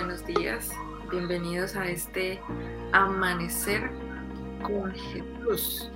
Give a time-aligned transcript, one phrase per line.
[0.00, 0.70] buenos días.
[1.10, 2.40] Bienvenidos a este
[2.92, 3.90] amanecer
[4.62, 5.92] con Jesús.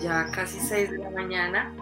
[0.00, 1.74] Ya casi 6 de la mañana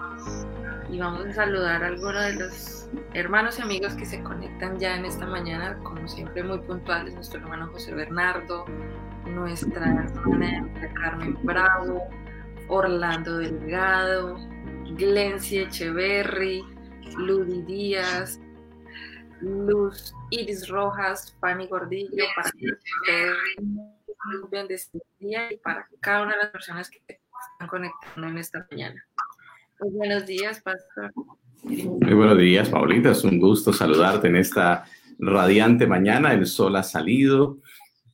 [0.90, 4.96] y vamos a saludar a algunos de los hermanos y amigos que se conectan ya
[4.96, 8.64] en esta mañana, como siempre muy puntuales, nuestro hermano José Bernardo,
[9.26, 12.08] nuestra hermana Carmen Bravo,
[12.68, 14.38] Orlando Delgado,
[14.96, 16.64] Glency Echeverry,
[17.18, 18.40] Ludi Díaz,
[19.40, 22.50] Luz Iris Rojas, Fanny Gordillo, para
[25.18, 29.04] día y para cada una de las personas que están conectando en esta mañana.
[29.80, 31.12] Muy buenos días, Pastor.
[31.62, 33.10] Muy buenos días, Paulita.
[33.10, 34.84] Es un gusto saludarte en esta
[35.18, 36.32] radiante mañana.
[36.32, 37.58] El sol ha salido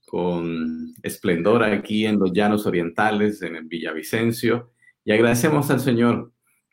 [0.06, 4.72] con esplendor aquí en los llanos orientales, en el Villavicencio.
[5.04, 6.32] Y agradecemos al Señor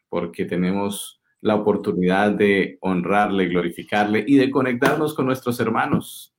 [0.10, 6.34] porque tenemos la oportunidad de honrarle, glorificarle y de conectarnos con nuestros hermanos.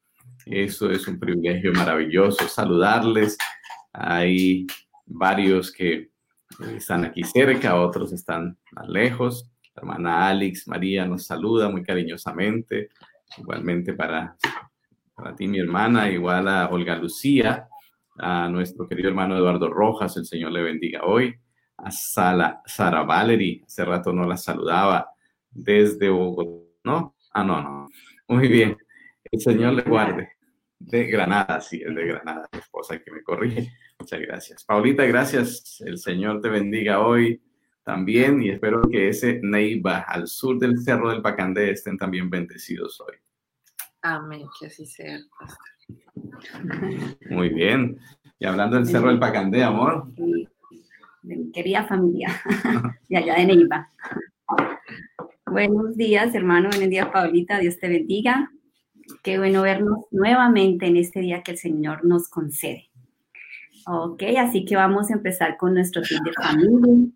[0.46, 3.38] Eso es un privilegio maravilloso, saludarles.
[3.92, 4.66] Hay
[5.06, 6.10] varios que
[6.76, 9.50] están aquí cerca, otros están más lejos.
[9.74, 12.90] Hermana Alex María nos saluda muy cariñosamente.
[13.38, 14.36] Igualmente para,
[15.14, 17.68] para ti, mi hermana, igual a Olga Lucía,
[18.18, 21.34] a nuestro querido hermano Eduardo Rojas, el Señor le bendiga hoy
[21.84, 25.10] a Sala, Sara Valery, hace rato no la saludaba,
[25.50, 27.16] desde Bogotá, ¿no?
[27.32, 27.88] Ah, no, no.
[28.28, 28.76] Muy bien.
[29.30, 30.30] El Señor le guarde.
[30.78, 33.72] De Granada, sí, es de Granada, mi esposa que me corrige.
[33.98, 34.64] Muchas gracias.
[34.64, 35.80] Paulita, gracias.
[35.84, 37.42] El Señor te bendiga hoy
[37.82, 43.00] también y espero que ese Neiva al sur del Cerro del Pacandé estén también bendecidos
[43.00, 43.16] hoy.
[44.02, 45.18] Amén, que así sea.
[47.28, 47.98] Muy bien.
[48.38, 50.08] Y hablando del Cerro del Pacandé, amor,
[51.22, 52.28] de mi querida familia
[53.08, 53.90] de allá de Neiva.
[55.46, 56.68] Buenos días, hermano.
[56.70, 57.58] Buenos días, Paulita.
[57.58, 58.50] Dios te bendiga.
[59.22, 62.90] Qué bueno vernos nuevamente en este día que el Señor nos concede.
[63.86, 67.08] Ok, así que vamos a empezar con nuestro fin de familia.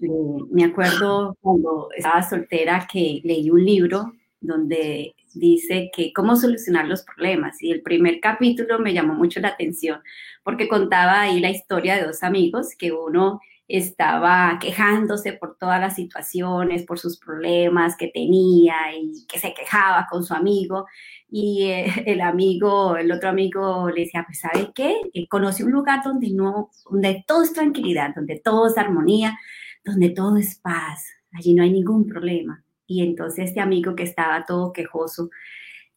[0.00, 6.86] Eh, me acuerdo cuando estaba soltera que leí un libro donde dice que cómo solucionar
[6.86, 7.62] los problemas.
[7.62, 10.00] Y el primer capítulo me llamó mucho la atención
[10.42, 15.94] porque contaba ahí la historia de dos amigos que uno estaba quejándose por todas las
[15.94, 20.86] situaciones, por sus problemas que tenía y que se quejaba con su amigo.
[21.30, 24.96] Y eh, el amigo, el otro amigo le decía, pues ¿sabe qué?
[25.12, 29.38] Él conoce un lugar donde, no, donde todo es tranquilidad, donde todo es armonía,
[29.84, 31.04] donde todo es paz.
[31.32, 32.64] Allí no hay ningún problema.
[32.88, 35.30] Y entonces este amigo que estaba todo quejoso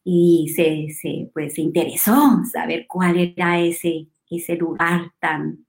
[0.04, 2.14] y se, se, pues, se interesó
[2.52, 5.66] saber cuál era ese, ese lugar tan,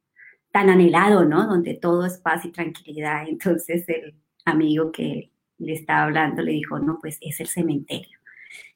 [0.52, 1.48] tan anhelado, ¿no?
[1.48, 3.28] Donde todo es paz y tranquilidad.
[3.28, 4.14] Entonces el
[4.46, 8.20] amigo que le estaba hablando le dijo, no, pues es el cementerio.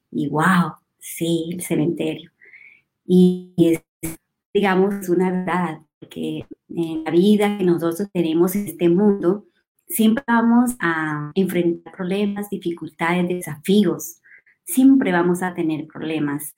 [0.10, 2.32] Y wow, sí, el cementerio.
[3.06, 3.84] Y es,
[4.54, 5.80] digamos, una verdad,
[6.10, 9.46] que en la vida que nosotros tenemos en este mundo,
[9.88, 14.22] siempre vamos a enfrentar problemas, dificultades, desafíos.
[14.66, 16.56] Siempre vamos a tener problemas.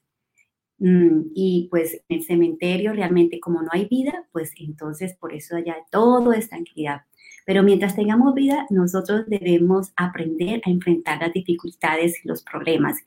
[0.80, 5.56] Mm, y pues en el cementerio realmente como no hay vida, pues entonces por eso
[5.56, 7.02] allá todo es tranquilidad.
[7.46, 12.98] Pero mientras tengamos vida, nosotros debemos aprender a enfrentar las dificultades y los problemas.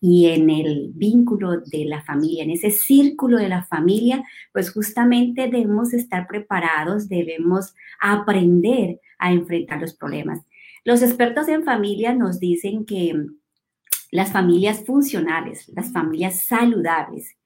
[0.00, 5.42] Y en el vínculo de la familia, en ese círculo de la familia, pues justamente
[5.42, 10.40] debemos estar preparados, debemos aprender a enfrentar los problemas.
[10.84, 13.14] Los expertos en familia nos dicen que
[14.12, 17.36] las familias funcionales, las familias saludables,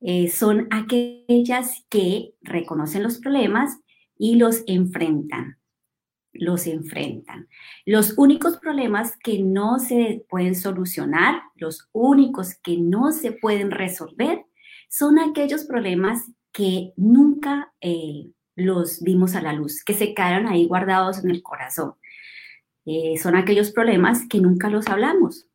[0.00, 3.78] eh, son aquellas que reconocen los problemas
[4.16, 5.58] y los enfrentan
[6.34, 7.48] los enfrentan.
[7.86, 14.44] Los únicos problemas que no se pueden solucionar, los únicos que no se pueden resolver,
[14.88, 20.66] son aquellos problemas que nunca eh, los dimos a la luz, que se quedaron ahí
[20.66, 21.94] guardados en el corazón.
[22.84, 25.48] Eh, son aquellos problemas que nunca los hablamos.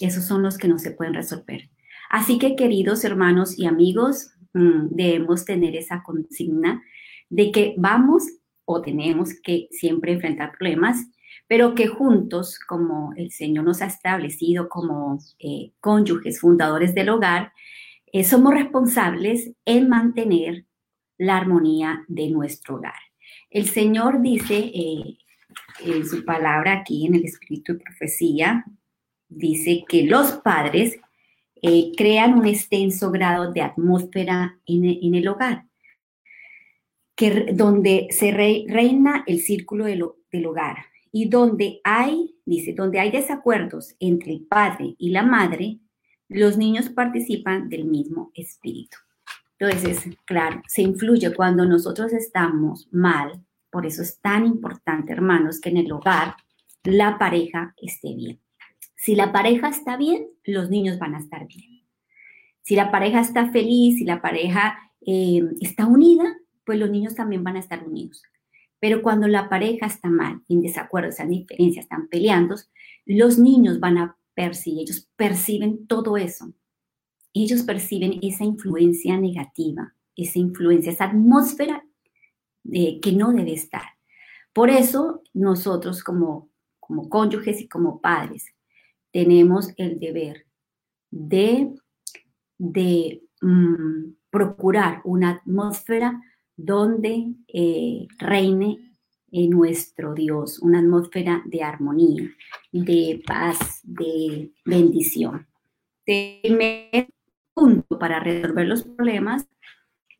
[0.00, 1.70] Esos son los que no se pueden resolver.
[2.10, 6.82] Así que, queridos hermanos y amigos, mm, debemos tener esa consigna
[7.28, 8.24] de que vamos
[8.64, 11.06] o tenemos que siempre enfrentar problemas,
[11.46, 17.52] pero que juntos, como el Señor nos ha establecido como eh, cónyuges fundadores del hogar,
[18.12, 20.66] eh, somos responsables en mantener
[21.18, 23.00] la armonía de nuestro hogar.
[23.50, 25.18] El Señor dice eh,
[25.80, 28.64] en su palabra aquí en el Espíritu de Profecía,
[29.28, 30.98] dice que los padres
[31.96, 35.68] crean un extenso grado de atmósfera en el hogar
[37.52, 40.76] donde se reina el círculo del hogar
[41.10, 45.80] y donde hay, dice, donde hay desacuerdos entre el padre y la madre,
[46.28, 48.98] los niños participan del mismo espíritu.
[49.58, 53.44] Entonces, claro, se influye cuando nosotros estamos mal.
[53.70, 56.36] Por eso es tan importante, hermanos, que en el hogar
[56.84, 58.38] la pareja esté bien.
[58.98, 61.84] Si la pareja está bien, los niños van a estar bien.
[62.62, 66.36] Si la pareja está feliz, si la pareja eh, está unida,
[66.66, 68.24] pues los niños también van a estar unidos.
[68.80, 72.56] Pero cuando la pareja está mal, en desacuerdo, esas diferencias, están peleando,
[73.06, 76.52] los niños van a percibir, ellos perciben todo eso.
[77.32, 81.84] Ellos perciben esa influencia negativa, esa influencia, esa atmósfera
[82.72, 83.84] eh, que no debe estar.
[84.52, 88.52] Por eso nosotros como, como cónyuges y como padres
[89.12, 90.46] tenemos el deber
[91.10, 91.74] de,
[92.58, 96.20] de mm, procurar una atmósfera
[96.56, 98.78] donde eh, reine
[99.30, 102.30] en nuestro Dios, una atmósfera de armonía,
[102.72, 105.46] de paz, de bendición.
[106.04, 107.08] Primer
[107.54, 109.46] punto para resolver los problemas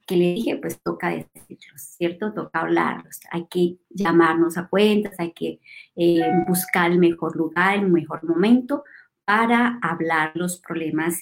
[0.09, 2.33] que le dije, pues toca decirlos, ¿cierto?
[2.33, 5.61] Toca hablarlos, hay que llamarnos a cuentas, hay que
[5.95, 8.85] eh, buscar el mejor lugar, el mejor momento
[9.27, 11.21] para hablar los problemas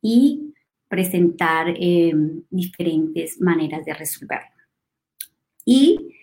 [0.00, 0.54] y
[0.86, 2.12] presentar eh,
[2.48, 4.56] diferentes maneras de resolverlo.
[5.64, 6.14] Y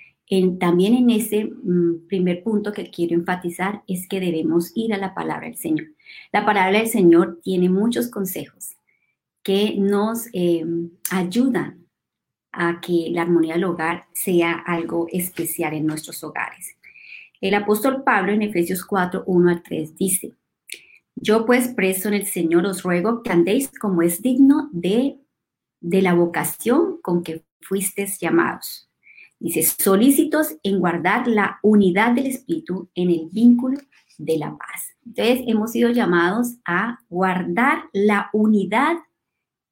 [0.58, 5.14] también en ese mm, primer punto que quiero enfatizar es que debemos ir a la
[5.14, 5.88] palabra del Señor.
[6.32, 8.78] La palabra del Señor tiene muchos consejos
[9.44, 10.66] que nos eh,
[11.12, 11.85] ayudan
[12.56, 16.76] a que la armonía del hogar sea algo especial en nuestros hogares.
[17.42, 20.34] El apóstol Pablo en Efesios 4, 1 al 3 dice,
[21.16, 25.18] yo pues preso en el Señor os ruego que andéis como es digno de,
[25.80, 28.86] de la vocación con que fuisteis llamados
[29.40, 33.78] Dice, solícitos en guardar la unidad del espíritu en el vínculo
[34.18, 34.96] de la paz.
[35.06, 38.96] Entonces, hemos sido llamados a guardar la unidad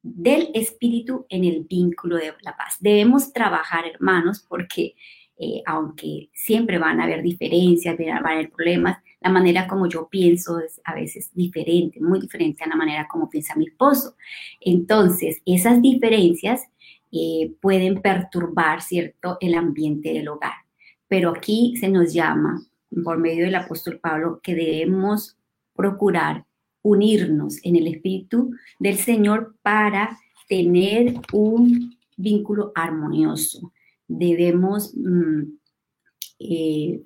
[0.04, 2.76] del espíritu en el vínculo de la paz.
[2.78, 4.94] Debemos trabajar, hermanos, porque
[5.38, 10.06] eh, aunque siempre van a haber diferencias, van a haber problemas, la manera como yo
[10.08, 14.14] pienso es a veces diferente, muy diferente a la manera como piensa mi esposo.
[14.60, 16.62] Entonces, esas diferencias
[17.10, 20.52] eh, pueden perturbar, ¿cierto?, el ambiente del hogar.
[21.08, 22.60] Pero aquí se nos llama,
[23.02, 25.38] por medio del apóstol Pablo, que debemos
[25.74, 26.44] procurar
[26.84, 33.72] unirnos en el Espíritu del Señor para tener un vínculo armonioso.
[34.06, 35.42] Debemos mm,
[36.40, 37.02] eh,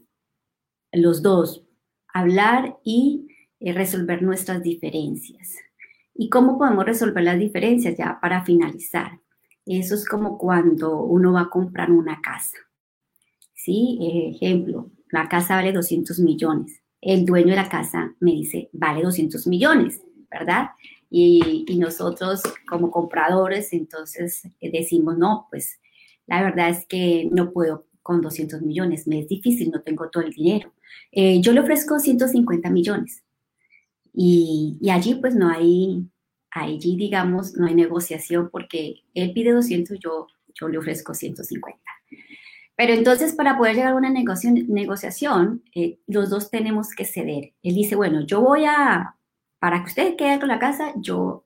[0.93, 1.65] los dos
[2.13, 3.29] hablar y
[3.61, 5.55] eh, resolver nuestras diferencias.
[6.13, 7.97] ¿Y cómo podemos resolver las diferencias?
[7.97, 9.21] Ya para finalizar.
[9.65, 12.57] Eso es como cuando uno va a comprar una casa.
[13.55, 13.99] ¿Sí?
[14.35, 16.83] Ejemplo, la casa vale 200 millones.
[17.01, 20.71] El dueño de la casa me dice, vale 200 millones, ¿verdad?
[21.11, 25.79] Y, nosotros como compradores, entonces eh, decimos, no, pues
[26.27, 30.25] la verdad es que no puedo con 200 millones, me es difícil, no tengo todo
[30.25, 30.73] el dinero.
[31.13, 33.23] Eh, yo le ofrezco 150 millones.
[34.13, 36.07] Y, y allí pues no hay,
[36.51, 41.81] allí, digamos, no hay negociación porque él pide 200, yo, yo le ofrezco 150.
[42.79, 47.53] Pero entonces, para poder llegar a una negociación, eh, los dos tenemos que ceder.
[47.61, 49.17] Él dice, bueno, yo voy a,
[49.59, 51.45] para que usted quede con la casa, yo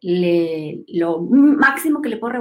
[0.00, 2.34] le, lo máximo que le puedo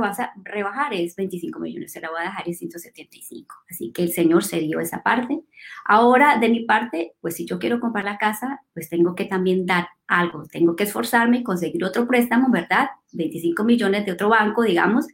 [0.44, 3.56] rebajar es 25 millones, se la voy a dejar en 175.
[3.68, 5.42] Así que el señor se dio esa parte.
[5.86, 9.66] Ahora, de mi parte, pues si yo quiero comprar la casa, pues tengo que también
[9.66, 12.90] dar algo, tengo que esforzarme y conseguir otro préstamo, ¿verdad?
[13.13, 15.08] 25 millones de otro banco, digamos,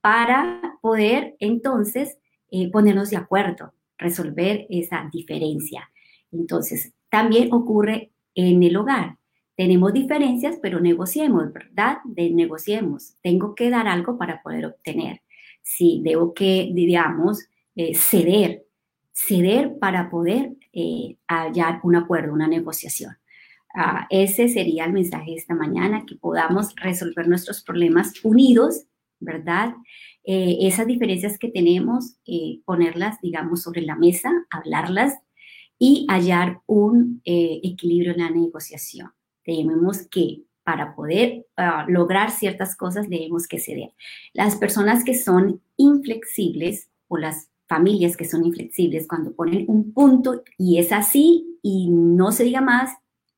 [0.00, 2.16] para poder entonces
[2.50, 5.90] eh, ponernos de acuerdo, resolver esa diferencia.
[6.32, 9.16] Entonces, también ocurre en el hogar
[9.56, 11.98] tenemos diferencias, pero negociemos, ¿verdad?
[12.04, 13.14] De negociemos.
[13.22, 15.22] Tengo que dar algo para poder obtener.
[15.62, 18.66] Sí, debo que, digamos, eh, ceder,
[19.12, 23.16] ceder para poder eh, hallar un acuerdo, una negociación.
[23.74, 28.84] Ah, ese sería el mensaje de esta mañana, que podamos resolver nuestros problemas unidos,
[29.20, 29.74] ¿verdad?
[30.24, 32.16] Eh, esas diferencias que tenemos,
[32.64, 35.14] ponerlas, digamos, sobre la mesa, hablarlas
[35.78, 39.10] y hallar un equilibrio en la negociación
[39.46, 43.92] debemos que para poder ah, lograr ciertas cosas debemos que ceder.
[44.32, 50.42] Las personas que son inflexibles o las familias que son inflexibles, cuando ponen un punto
[50.58, 52.90] y es así y no se diga más,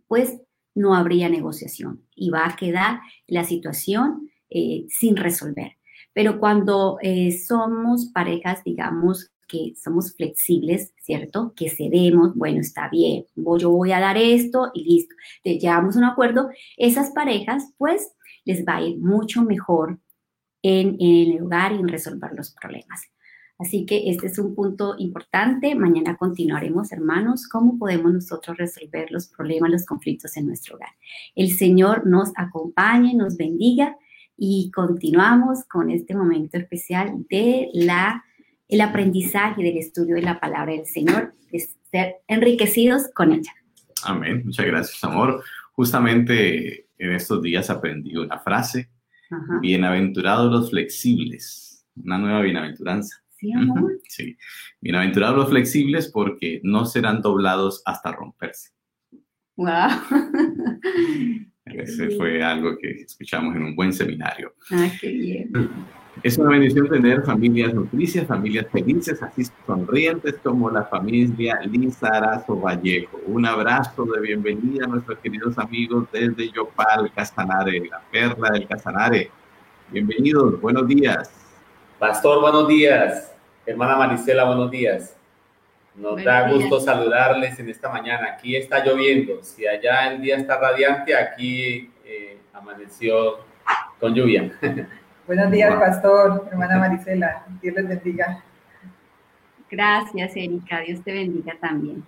[0.06, 0.38] pues
[0.74, 5.72] no habría negociación y va a quedar la situación eh, sin resolver.
[6.12, 11.54] Pero cuando eh, somos parejas, digamos, que somos flexibles, ¿cierto?
[11.56, 15.14] Que cedemos, bueno, está bien, yo voy a dar esto y listo.
[15.42, 18.12] Llegamos a un acuerdo, esas parejas pues
[18.44, 19.98] les va a ir mucho mejor
[20.62, 23.02] en, en el hogar y en resolver los problemas.
[23.58, 25.74] Así que este es un punto importante.
[25.74, 30.90] Mañana continuaremos, hermanos, cómo podemos nosotros resolver los problemas, los conflictos en nuestro hogar.
[31.34, 33.96] El Señor nos acompañe, nos bendiga
[34.38, 38.24] y continuamos con este momento especial de la
[38.68, 43.52] el aprendizaje del estudio de la palabra del Señor, de ser enriquecidos con ella.
[44.04, 44.42] Amén.
[44.44, 45.42] Muchas gracias, amor.
[45.72, 48.90] Justamente en estos días aprendí una frase.
[49.60, 51.86] Bienaventurados los flexibles.
[51.96, 53.16] Una nueva bienaventuranza.
[53.36, 53.98] Sí, amor.
[54.08, 54.36] Sí.
[54.80, 58.70] Bienaventurados los flexibles porque no serán doblados hasta romperse.
[59.56, 59.88] Wow.
[61.74, 64.52] Ese fue algo que escuchamos en un buen seminario.
[64.70, 65.50] Ah, qué bien.
[66.22, 73.20] Es una bendición tener familias nutricias, familias felices, así sonrientes como la familia Lizarazo Vallejo.
[73.26, 79.30] Un abrazo de bienvenida a nuestros queridos amigos desde Yopal, Casanare, la perla del Casanare.
[79.92, 81.30] Bienvenidos, buenos días.
[82.00, 83.32] Pastor, buenos días.
[83.64, 85.17] Hermana Marisela, buenos días.
[85.98, 88.28] Nos da gusto saludarles en esta mañana.
[88.32, 89.42] Aquí está lloviendo.
[89.42, 93.38] Si allá el día está radiante, aquí eh, amaneció
[93.98, 94.52] con lluvia.
[95.26, 97.44] Buenos días, pastor, hermana Marisela.
[97.60, 98.44] Dios les bendiga.
[99.68, 100.80] Gracias, Erika.
[100.80, 102.04] Dios te bendiga también.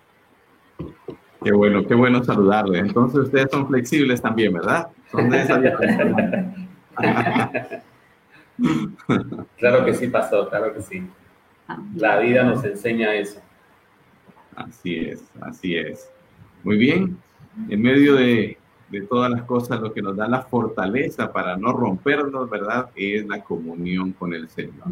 [1.42, 2.78] Qué bueno, qué bueno saludarle.
[2.78, 4.88] Entonces ustedes son flexibles también, ¿verdad?
[5.10, 5.60] Son de esa
[9.58, 11.10] Claro que sí, pastor, claro que sí.
[11.96, 13.40] La vida nos enseña eso.
[14.56, 16.10] Así es, así es.
[16.64, 17.16] Muy bien.
[17.68, 18.58] En medio de
[18.90, 22.90] de todas las cosas, lo que nos da la fortaleza para no rompernos, ¿verdad?
[22.96, 24.84] Es la comunión con el Señor.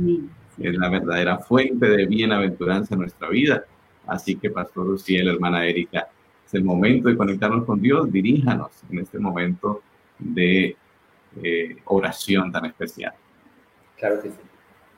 [0.56, 3.64] Es la verdadera fuente de bienaventuranza en nuestra vida.
[4.06, 6.08] Así que, Pastor Luciel, hermana Erika,
[6.46, 8.10] es el momento de conectarnos con Dios.
[8.10, 9.82] Diríjanos en este momento
[10.18, 10.76] de
[11.42, 13.14] eh, oración tan especial.
[13.96, 14.36] Claro que sí.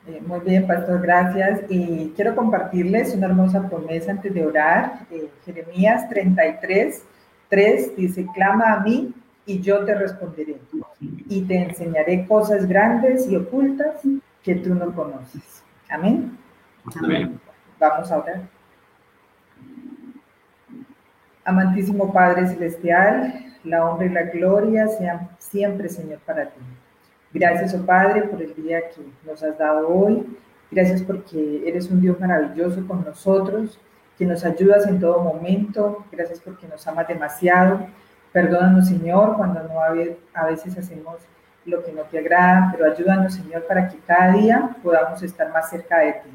[0.07, 1.61] Eh, muy bien, Pastor, gracias.
[1.69, 5.05] Y quiero compartirles una hermosa promesa antes de orar.
[5.11, 7.03] Eh, Jeremías 33,
[7.49, 9.13] 3 dice, clama a mí
[9.45, 10.57] y yo te responderé
[10.99, 14.01] y te enseñaré cosas grandes y ocultas
[14.43, 15.63] que tú no conoces.
[15.89, 16.37] Amén.
[17.01, 17.39] Amén.
[17.79, 18.41] Vamos a orar.
[21.43, 26.61] Amantísimo Padre Celestial, la honra y la gloria sean siempre, Señor, para ti.
[27.33, 30.25] Gracias, oh Padre, por el día que nos has dado hoy.
[30.69, 33.79] Gracias porque eres un Dios maravilloso con nosotros
[34.17, 36.05] que nos ayudas en todo momento.
[36.11, 37.87] Gracias porque nos amas demasiado.
[38.31, 41.15] Perdónanos, Señor, cuando no a veces hacemos
[41.65, 45.69] lo que no te agrada, pero ayúdanos, Señor, para que cada día podamos estar más
[45.69, 46.29] cerca de ti.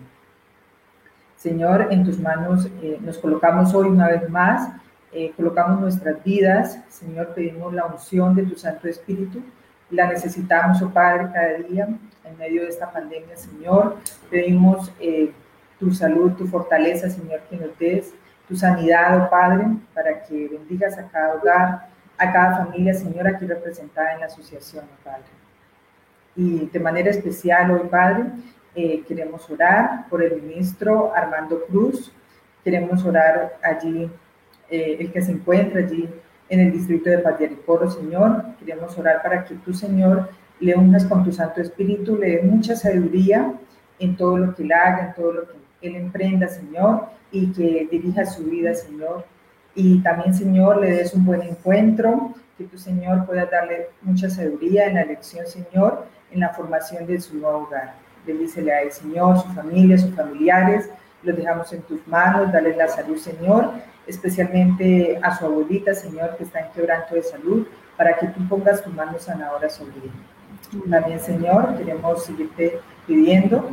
[1.37, 4.69] Señor, en tus manos eh, nos colocamos hoy una vez más,
[5.13, 6.81] eh, colocamos nuestras vidas.
[6.89, 9.43] Señor, pedimos la unción de tu Santo Espíritu.
[9.91, 11.89] La necesitamos, oh Padre, cada día
[12.25, 13.97] en medio de esta pandemia, Señor.
[14.29, 15.33] Pedimos eh,
[15.79, 18.13] tu salud, tu fortaleza, Señor, que nos des,
[18.49, 21.89] tu sanidad, oh Padre, para que bendigas a cada hogar,
[22.19, 25.25] a cada familia, Señor, aquí representada en la asociación, oh Padre.
[26.35, 28.25] Y de manera especial hoy, Padre,
[28.75, 32.13] eh, queremos orar por el ministro Armando Cruz,
[32.65, 34.11] queremos orar allí,
[34.69, 36.09] eh, el que se encuentra allí
[36.49, 40.29] en el distrito de Patriaricoro, Señor, queremos orar para que tú, Señor,
[40.61, 43.53] le unjas con tu Santo Espíritu, le dé mucha sabiduría
[43.99, 47.89] en todo lo que él haga, en todo lo que él emprenda, Señor, y que
[47.91, 49.25] dirija su vida, Señor.
[49.75, 54.87] Y también, Señor, le des un buen encuentro, que tu, Señor, pueda darle mucha sabiduría
[54.87, 57.95] en la elección, Señor, en la formación de su nuevo hogar.
[58.27, 60.89] Bendícele a él, Señor, su familia, sus familiares,
[61.23, 63.73] los dejamos en tus manos, dale la salud, Señor,
[64.07, 68.83] especialmente a su abuelita, Señor, que está en quebranto de salud, para que tú pongas
[68.83, 70.91] tu mano sanadora sobre él.
[70.91, 73.69] También, Señor, queremos seguirte pidiendo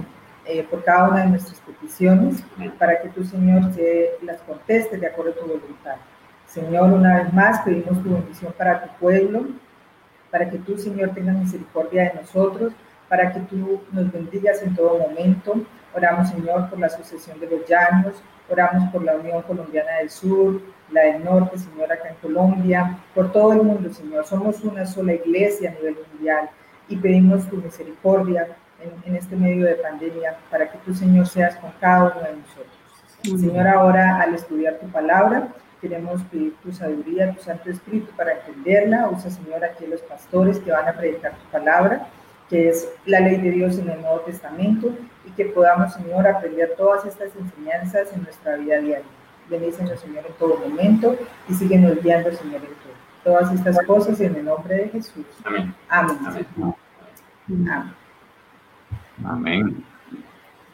[0.46, 2.44] eh, por cada una de nuestras peticiones,
[2.78, 5.96] para que tu Señor, se las conteste de acuerdo a tu voluntad.
[6.46, 9.46] Señor, una vez más pedimos tu bendición para tu pueblo,
[10.30, 12.74] para que tú, Señor, tengas misericordia de nosotros,
[13.08, 15.56] para que tú nos bendigas en todo momento.
[15.96, 18.16] Oramos, Señor, por la Asociación de los Llanos,
[18.54, 23.32] oramos por la Unión Colombiana del Sur, la del Norte, Señor, acá en Colombia, por
[23.32, 24.26] todo el mundo, Señor.
[24.26, 26.50] Somos una sola iglesia a nivel mundial
[26.88, 28.48] y pedimos tu misericordia
[29.06, 33.42] en, este medio de pandemia, para que tú, Señor, seas con cada uno de nosotros.
[33.42, 35.48] Señor, ahora al estudiar tu palabra,
[35.82, 39.10] queremos pedir tu sabiduría, tu Santo Espíritu para entenderla.
[39.10, 42.08] Usa, Señor, aquí los pastores que van a predicar tu palabra,
[42.54, 44.94] que es la ley de Dios en el Nuevo Testamento,
[45.26, 49.06] y que podamos, Señor, aprender todas estas enseñanzas en nuestra vida diaria.
[49.50, 51.18] Bendícenos, Señor, en todo momento
[51.50, 52.94] y síguenos guiando, Señor, en todo.
[53.24, 55.26] Todas estas cosas en el nombre de Jesús.
[55.44, 55.74] Amén.
[55.90, 56.18] Amén.
[57.48, 57.94] Amén.
[59.26, 59.84] Amén.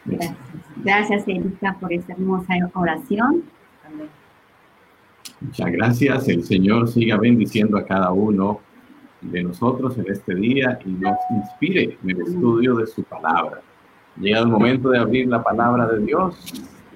[0.03, 0.35] Gracias.
[0.83, 3.43] Gracias, Erika, por esta hermosa oración.
[3.87, 4.09] Amén.
[5.39, 6.27] Muchas gracias.
[6.27, 8.59] El Señor siga bendiciendo a cada uno
[9.21, 13.61] de nosotros en este día y nos inspire en el estudio de su palabra.
[14.19, 16.35] Llega el momento de abrir la palabra de Dios,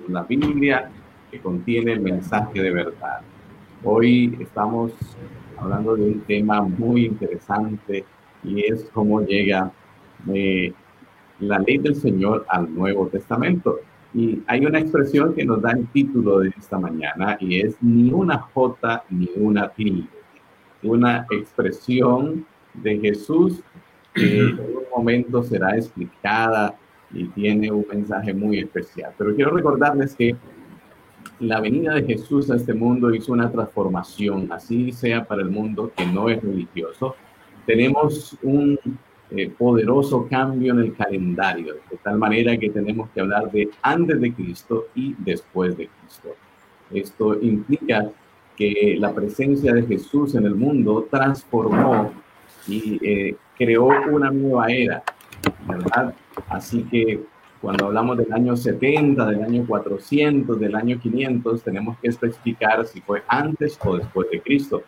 [0.07, 0.89] la Biblia
[1.31, 3.21] que contiene el mensaje de verdad.
[3.83, 4.91] Hoy estamos
[5.57, 8.05] hablando de un tema muy interesante
[8.43, 9.71] y es cómo llega
[10.33, 10.73] eh,
[11.39, 13.79] la ley del Señor al Nuevo Testamento.
[14.13, 18.11] Y hay una expresión que nos da el título de esta mañana y es ni
[18.11, 20.22] una J ni una tilde.
[20.83, 23.61] Una expresión de Jesús
[24.13, 26.75] que en un momento será explicada
[27.11, 29.13] y tiene un mensaje muy especial.
[29.17, 30.35] Pero quiero recordarles que
[31.39, 35.91] la venida de Jesús a este mundo hizo una transformación, así sea para el mundo
[35.95, 37.15] que no es religioso.
[37.65, 38.79] Tenemos un
[39.31, 44.19] eh, poderoso cambio en el calendario, de tal manera que tenemos que hablar de antes
[44.21, 46.35] de Cristo y después de Cristo.
[46.91, 48.11] Esto implica
[48.55, 52.11] que la presencia de Jesús en el mundo transformó
[52.67, 55.03] y eh, creó una nueva era,
[55.67, 56.13] ¿verdad?
[56.49, 57.21] Así que
[57.61, 62.99] cuando hablamos del año 70, del año 400, del año 500, tenemos que especificar si
[63.01, 64.83] fue antes o después de Cristo.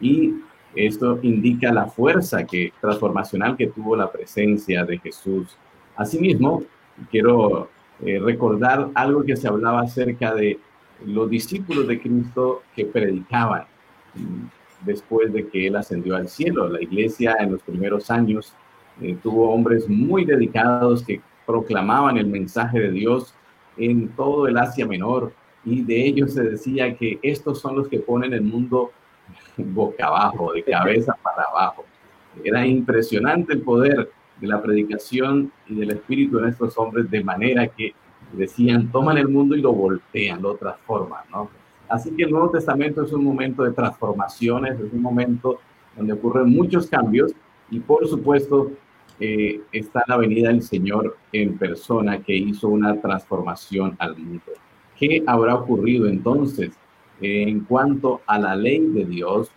[0.00, 0.34] Y
[0.74, 5.56] esto indica la fuerza que, transformacional que tuvo la presencia de Jesús.
[5.96, 6.64] Asimismo,
[7.10, 7.68] quiero
[8.04, 10.58] eh, recordar algo que se hablaba acerca de
[11.04, 13.64] los discípulos de Cristo que predicaban
[14.14, 16.68] mm, después de que Él ascendió al cielo.
[16.68, 18.52] La iglesia en los primeros años
[19.00, 23.34] eh, tuvo hombres muy dedicados que proclamaban el mensaje de Dios
[23.76, 25.32] en todo el Asia Menor
[25.64, 28.92] y de ellos se decía que estos son los que ponen el mundo
[29.56, 31.84] boca abajo, de cabeza para abajo.
[32.42, 37.66] Era impresionante el poder de la predicación y del espíritu de estos hombres de manera
[37.66, 37.92] que
[38.32, 41.50] decían, toman el mundo y lo voltean, lo transforman, ¿no?
[41.88, 45.58] Así que el Nuevo Testamento es un momento de transformaciones, es un momento
[45.96, 47.32] donde ocurren muchos cambios
[47.70, 48.70] y por supuesto
[49.20, 54.52] eh, está la venida del Señor en persona que hizo una transformación al mundo.
[54.98, 56.72] ¿Qué habrá ocurrido entonces
[57.20, 59.50] en cuanto a la ley de Dios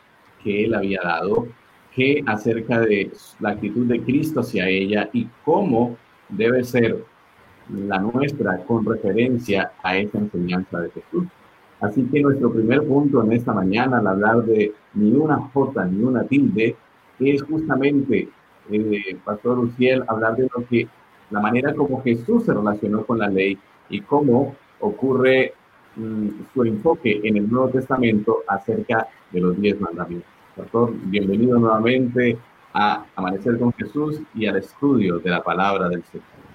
[0.43, 1.47] que Él había dado?
[1.93, 5.97] ¿Qué acerca de la actitud de Cristo hacia ella y cómo
[6.29, 7.03] debe ser
[7.73, 11.25] la nuestra con referencia a esa enseñanza de Jesús?
[11.79, 16.03] Así que nuestro primer punto en esta mañana al hablar de ni una J ni
[16.03, 16.75] una tilde
[17.19, 18.29] es justamente
[18.69, 20.87] eh, Pastor Luciel, hablar de lo que,
[21.29, 23.57] la manera como Jesús se relacionó con la ley
[23.89, 25.53] y cómo ocurre
[25.95, 30.29] mm, su enfoque en el Nuevo Testamento acerca de los diez mandamientos.
[30.55, 32.37] Pastor, bienvenido nuevamente
[32.73, 36.50] a Amanecer con Jesús y al estudio de la palabra del Señor.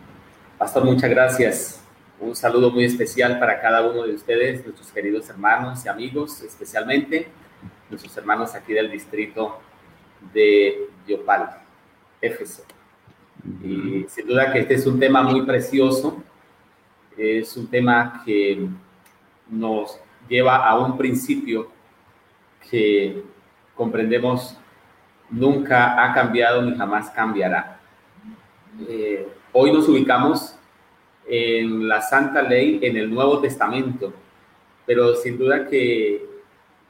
[0.59, 1.85] Pastor, muchas gracias.
[2.19, 7.29] Un saludo muy especial para cada uno de ustedes, nuestros queridos hermanos y amigos, especialmente
[7.91, 9.61] nuestros hermanos aquí del distrito
[10.33, 11.59] de Yopal.
[12.23, 12.65] Éfeso.
[13.63, 16.23] Y sin duda que este es un tema muy precioso,
[17.19, 18.67] es un tema que
[19.51, 21.71] nos lleva a un principio
[22.71, 23.23] que
[23.75, 24.57] comprendemos
[25.29, 27.79] nunca ha cambiado ni jamás cambiará.
[28.89, 30.55] Eh, hoy nos ubicamos
[31.27, 34.13] en la Santa Ley en el Nuevo Testamento,
[34.85, 36.27] pero sin duda que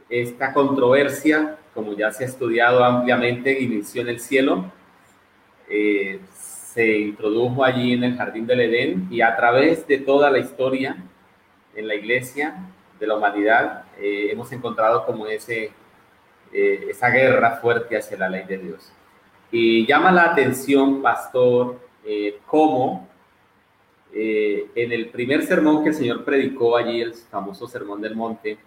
[0.09, 4.72] esta controversia, como ya se ha estudiado ampliamente, inició en el cielo,
[5.70, 10.38] eh, se introdujo allí en el Jardín del Edén y a través de toda la
[10.38, 10.96] historia
[11.76, 12.57] en la iglesia
[12.98, 15.70] de la humanidad eh, hemos encontrado como ese,
[16.52, 18.92] eh, esa guerra fuerte hacia la ley de Dios.
[19.52, 21.86] Y llama la atención, pastor,
[22.46, 23.08] cómo
[24.12, 28.58] en el primer sermón que el Señor predicó allí, el famoso Sermón del Monte,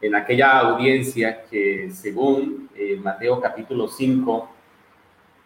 [0.00, 2.70] en aquella audiencia que según
[3.02, 4.48] Mateo capítulo 5,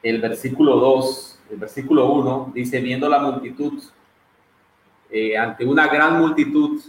[0.03, 3.83] el versículo 2, el versículo 1, dice, viendo la multitud,
[5.11, 6.81] eh, ante una gran multitud,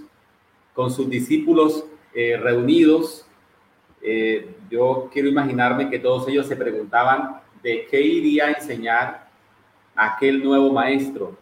[0.74, 3.26] con sus discípulos eh, reunidos,
[4.02, 9.27] eh, yo quiero imaginarme que todos ellos se preguntaban de qué iría a enseñar
[9.98, 11.36] aquel nuevo maestro,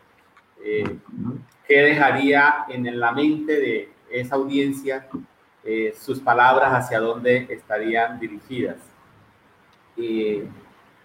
[0.63, 5.07] qué dejaría en la mente de esa audiencia
[5.99, 8.77] sus palabras hacia dónde estarían dirigidas.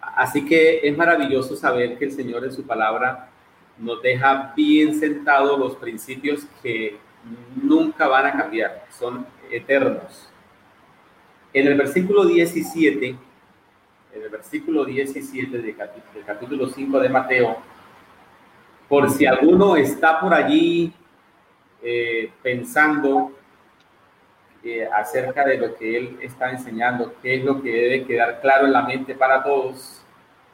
[0.01, 3.29] Así que es maravilloso saber que el Señor en su palabra
[3.77, 6.97] nos deja bien sentados los principios que
[7.61, 10.29] nunca van a cambiar, son eternos.
[11.53, 13.15] En el versículo 17,
[14.13, 15.75] en el versículo 17 del
[16.25, 17.57] capítulo 5 de Mateo,
[18.87, 20.93] por si alguno está por allí
[21.81, 23.31] eh, pensando
[24.63, 28.65] eh, acerca de lo que él está enseñando, qué es lo que debe quedar claro
[28.65, 30.01] en la mente para todos.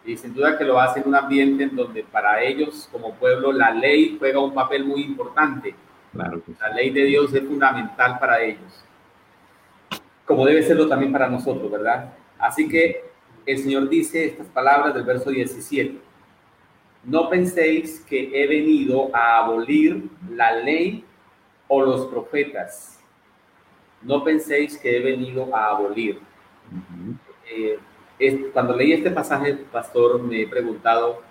[0.05, 3.51] Y sin duda que lo hace en un ambiente en donde para ellos como pueblo
[3.51, 5.75] la ley juega un papel muy importante.
[6.13, 8.85] Claro La ley de Dios es fundamental para ellos,
[10.25, 12.13] como debe serlo también para nosotros, ¿verdad?
[12.39, 13.06] Así que
[13.47, 15.97] el Señor dice estas palabras del verso 17.
[17.05, 21.03] No penséis que he venido a abolir la ley
[21.67, 22.97] o los profetas
[24.01, 26.19] no penséis que he venido a abolir.
[27.49, 27.79] Eh,
[28.53, 31.21] cuando leí este pasaje, pastor, me he preguntado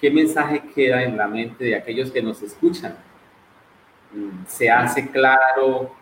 [0.00, 2.96] qué mensaje queda en la mente de aquellos que nos escuchan.
[4.12, 5.94] Mm, se hace claro,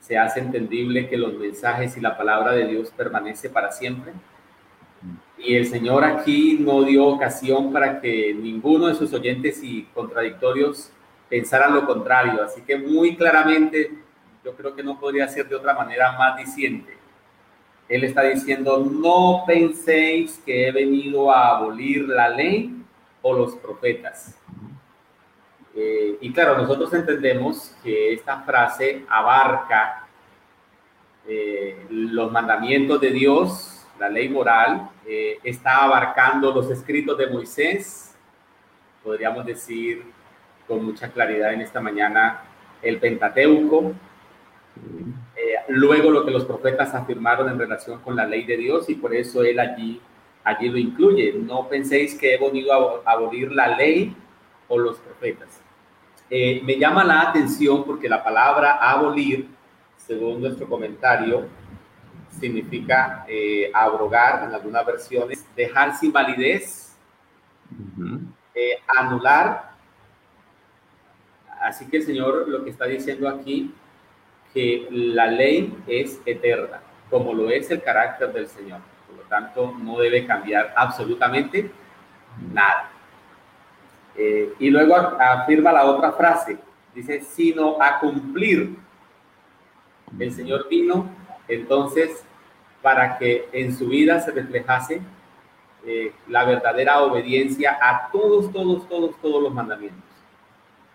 [0.00, 4.12] se hace entendible que los mensajes y la palabra de Dios permanece para siempre.
[5.42, 10.92] Y el Señor aquí no dio ocasión para que ninguno de sus oyentes y contradictorios
[11.28, 12.42] pensaran lo contrario.
[12.42, 13.90] Así que muy claramente
[14.44, 16.98] yo creo que no podría ser de otra manera más diciente.
[17.88, 22.76] Él está diciendo, no penséis que he venido a abolir la ley
[23.22, 24.38] o los profetas.
[25.74, 30.06] Eh, y claro, nosotros entendemos que esta frase abarca
[31.26, 38.16] eh, los mandamientos de Dios, la ley moral, eh, está abarcando los escritos de Moisés,
[39.02, 40.04] podríamos decir
[40.66, 42.42] con mucha claridad en esta mañana,
[42.82, 43.92] el Pentateuco,
[45.36, 48.94] eh, luego lo que los profetas afirmaron en relación con la ley de Dios y
[48.94, 50.00] por eso él allí,
[50.44, 51.32] allí lo incluye.
[51.32, 54.14] No penséis que he venido a abolir la ley
[54.68, 55.60] o los profetas.
[56.28, 59.48] Eh, me llama la atención porque la palabra abolir,
[59.96, 61.48] según nuestro comentario,
[62.38, 66.96] significa eh, abrogar en algunas versiones, dejar sin validez,
[68.86, 69.70] anular.
[71.60, 73.74] Así que el Señor lo que está diciendo aquí
[74.52, 78.80] que la ley es eterna, como lo es el carácter del Señor.
[79.06, 81.70] Por lo tanto, no debe cambiar absolutamente
[82.52, 82.90] nada.
[84.16, 86.58] Eh, y luego afirma la otra frase,
[86.94, 88.76] dice, sino a cumplir.
[90.18, 91.08] El Señor vino
[91.54, 92.24] entonces
[92.82, 95.00] para que en su vida se reflejase
[95.86, 100.02] eh, la verdadera obediencia a todos, todos, todos, todos los mandamientos.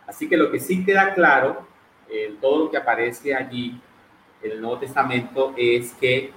[0.08, 1.66] Así que lo que sí queda claro
[2.40, 3.80] todo lo que aparece allí
[4.42, 6.32] en el Nuevo Testamento es que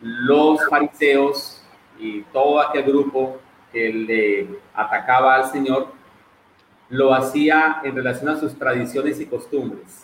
[0.00, 1.62] los fariseos
[1.98, 3.38] y todo aquel grupo
[3.72, 5.92] que le atacaba al Señor
[6.88, 10.01] lo hacía en relación a sus tradiciones y costumbres,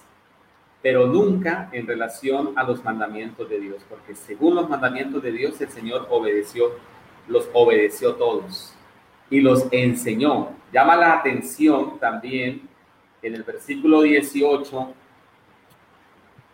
[0.89, 5.61] pero nunca en relación a los mandamientos de Dios, porque según los mandamientos de Dios
[5.61, 6.71] el Señor obedeció,
[7.27, 8.75] los obedeció todos
[9.29, 10.49] y los enseñó.
[10.73, 12.63] Llama la atención también
[13.21, 14.95] en el versículo 18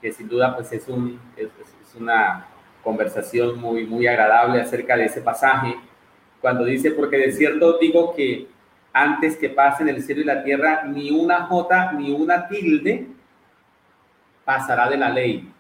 [0.03, 1.49] que sin duda pues es, un, es,
[1.97, 2.49] una
[2.83, 5.77] conversación muy, muy agradable acerca de ese pasaje,
[6.41, 8.49] cuando dice, porque de cierto digo que
[8.93, 13.14] antes que pasen el cielo y la tierra, ni una jota ni una tilde
[14.45, 15.51] pasará de la ley.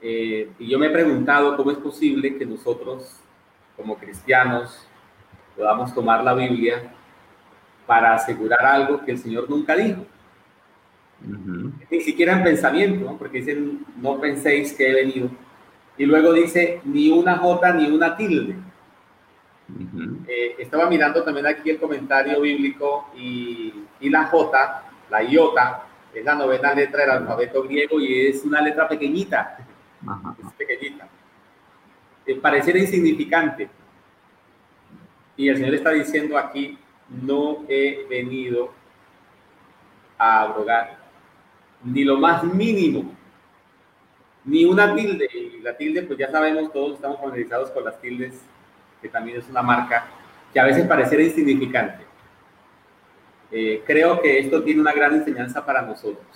[0.00, 3.20] Eh, y yo me he preguntado cómo es posible que nosotros,
[3.76, 4.86] como cristianos,
[5.56, 6.92] podamos tomar la Biblia
[7.86, 10.04] para asegurar algo que el Señor nunca dijo.
[11.90, 15.30] Ni siquiera en pensamiento, porque dicen, no penséis que he venido.
[15.96, 18.54] Y luego dice, ni una jota ni una tilde.
[20.28, 26.24] Eh, estaba mirando también aquí el comentario bíblico y, y la jota, la iota, es
[26.24, 29.58] la novena letra del alfabeto griego y es una letra pequeñita.
[30.38, 31.08] Es pequeñita.
[32.24, 33.68] Eh, pareciera insignificante.
[35.36, 36.78] Y el Señor está diciendo aquí,
[37.10, 38.72] no he venido
[40.16, 40.96] a abrogar
[41.84, 43.14] ni lo más mínimo,
[44.46, 45.28] ni una tilde.
[45.34, 48.40] Y la tilde, pues ya sabemos, todos estamos familiarizados con las tildes,
[49.02, 50.06] que también es una marca
[50.50, 52.05] que a veces pareciera insignificante.
[53.50, 56.26] Eh, creo que esto tiene una gran enseñanza para nosotros.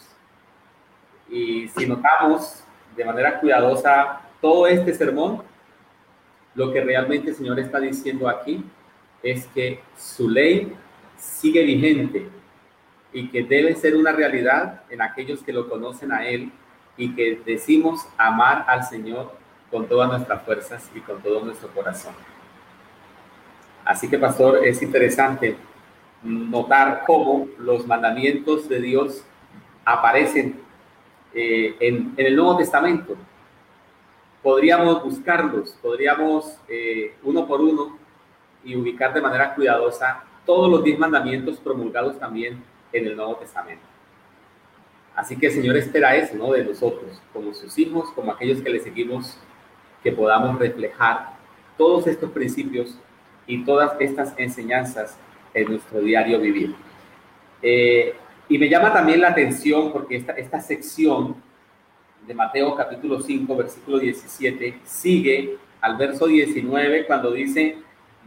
[1.29, 2.62] Y si notamos
[2.96, 5.42] de manera cuidadosa todo este sermón,
[6.55, 8.64] lo que realmente el Señor está diciendo aquí
[9.23, 10.75] es que su ley
[11.16, 12.29] sigue vigente
[13.12, 16.51] y que debe ser una realidad en aquellos que lo conocen a Él
[16.96, 19.33] y que decimos amar al Señor
[19.70, 22.14] con todas nuestras fuerzas y con todo nuestro corazón.
[23.85, 25.57] Así que, pastor, es interesante
[26.23, 29.25] notar cómo los mandamientos de Dios
[29.85, 30.61] aparecen
[31.35, 33.17] eh, en, el Nuevo Testamento.
[34.43, 37.99] Podríamos buscarlos, podríamos eh, uno por uno
[38.65, 43.85] y ubicar de manera cuidadosa todos los diez mandamientos promulgados también en el Nuevo Testamento.
[45.15, 46.53] Así que el Señor espera eso, ¿no?
[46.53, 49.39] De nosotros, como sus hijos, como aquellos que le seguimos,
[50.03, 51.35] que podamos reflejar
[51.77, 52.99] todos estos principios
[53.47, 55.19] y todas estas enseñanzas
[55.55, 56.75] en nuestro diario vivir.
[57.63, 58.15] Eh,
[58.49, 61.37] y me llama también la atención porque esta, esta sección
[62.27, 67.79] de Mateo capítulo 5, versículo 17, sigue al verso 19 cuando dice,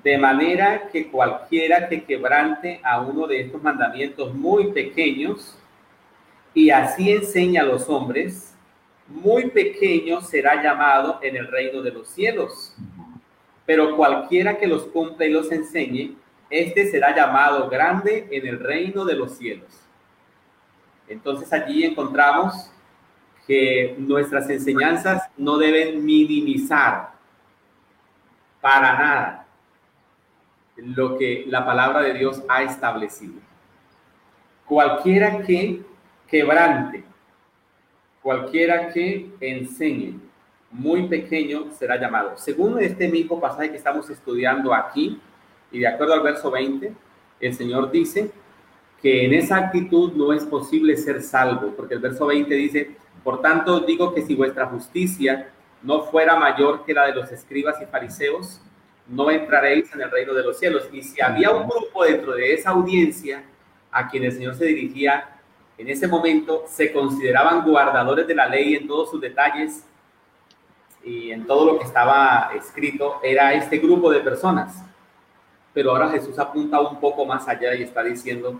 [0.04, 5.58] de manera que cualquiera que quebrante a uno de estos mandamientos muy pequeños
[6.54, 8.54] y así enseña a los hombres,
[9.08, 12.76] muy pequeño será llamado en el reino de los cielos.
[13.66, 16.16] Pero cualquiera que los cumpla y los enseñe,
[16.54, 19.72] este será llamado grande en el reino de los cielos.
[21.08, 22.72] Entonces allí encontramos
[23.48, 27.14] que nuestras enseñanzas no deben minimizar
[28.62, 29.48] para nada
[30.78, 33.34] lo que la palabra de Dios ha establecido.
[34.68, 35.82] Cualquiera que
[36.28, 37.04] quebrante,
[38.22, 40.20] cualquiera que enseñe,
[40.70, 42.38] muy pequeño será llamado.
[42.38, 45.20] Según este mismo pasaje que estamos estudiando aquí,
[45.74, 46.94] y de acuerdo al verso 20,
[47.42, 48.32] el Señor dice
[49.02, 53.42] que en esa actitud no es posible ser salvo, porque el verso 20 dice, por
[53.42, 55.50] tanto digo que si vuestra justicia
[55.82, 58.62] no fuera mayor que la de los escribas y fariseos,
[59.08, 60.88] no entraréis en el reino de los cielos.
[60.94, 63.44] Y si había un grupo dentro de esa audiencia
[63.92, 65.42] a quien el Señor se dirigía
[65.78, 69.84] en ese momento, se consideraban guardadores de la ley en todos sus detalles,
[71.04, 74.84] y en todo lo que estaba escrito era este grupo de personas.
[75.74, 78.60] Pero ahora Jesús apunta un poco más allá y está diciendo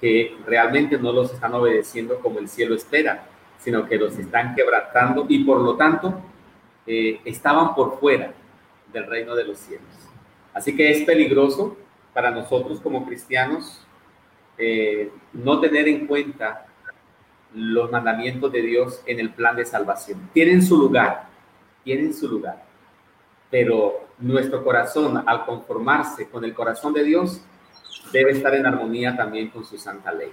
[0.00, 3.24] que realmente no los están obedeciendo como el cielo espera,
[3.58, 6.20] sino que los están quebrantando y por lo tanto
[6.86, 8.32] eh, estaban por fuera
[8.92, 9.86] del reino de los cielos.
[10.52, 11.76] Así que es peligroso
[12.12, 13.86] para nosotros como cristianos
[14.58, 16.66] eh, no tener en cuenta
[17.54, 20.30] los mandamientos de Dios en el plan de salvación.
[20.32, 21.28] Tienen su lugar,
[21.84, 22.64] tienen su lugar.
[23.50, 27.42] Pero nuestro corazón, al conformarse con el corazón de Dios,
[28.12, 30.30] debe estar en armonía también con su santa ley.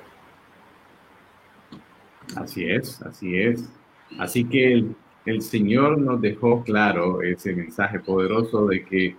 [2.36, 3.70] Así es, así es.
[4.20, 9.16] Así que el, el Señor nos dejó claro ese mensaje poderoso de que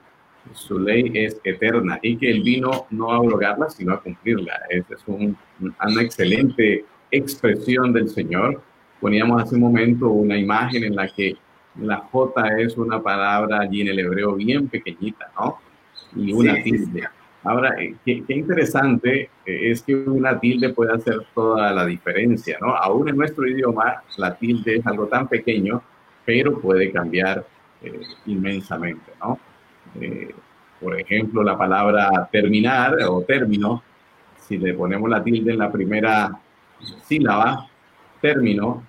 [0.53, 4.53] su ley es eterna y que Él vino no a abrogarla, sino a cumplirla.
[4.69, 8.63] Es un, una excelente expresión del Señor.
[9.01, 11.37] Poníamos hace un momento una imagen en la que
[11.77, 15.59] la J es una palabra allí en el hebreo bien pequeñita, ¿no?
[16.17, 17.09] Y una tilde.
[17.43, 22.75] Ahora, eh, qué, interesante eh, es que una tilde puede hacer toda la diferencia, ¿no?
[22.75, 25.83] Aún en nuestro idioma, la tilde es algo tan pequeño,
[26.25, 27.47] pero puede cambiar
[27.83, 29.39] eh, inmensamente, ¿no?
[30.81, 33.83] por ejemplo, la palabra terminar o término,
[34.39, 36.31] si le ponemos la tilde en la primera
[37.03, 37.69] sílaba,
[38.21, 38.85] término,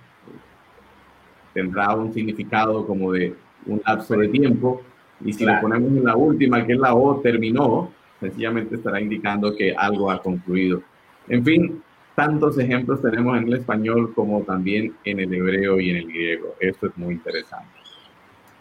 [1.54, 3.34] tendrá un significado como de
[3.66, 4.82] un lapso de tiempo.
[5.24, 9.56] Y si le ponemos en la última, que es la O, terminó, sencillamente estará indicando
[9.56, 10.82] que algo ha concluido.
[11.28, 11.84] En fin,
[12.16, 16.56] tantos ejemplos tenemos en el español como también en el hebreo y en el griego.
[16.60, 17.68] Esto es muy interesante.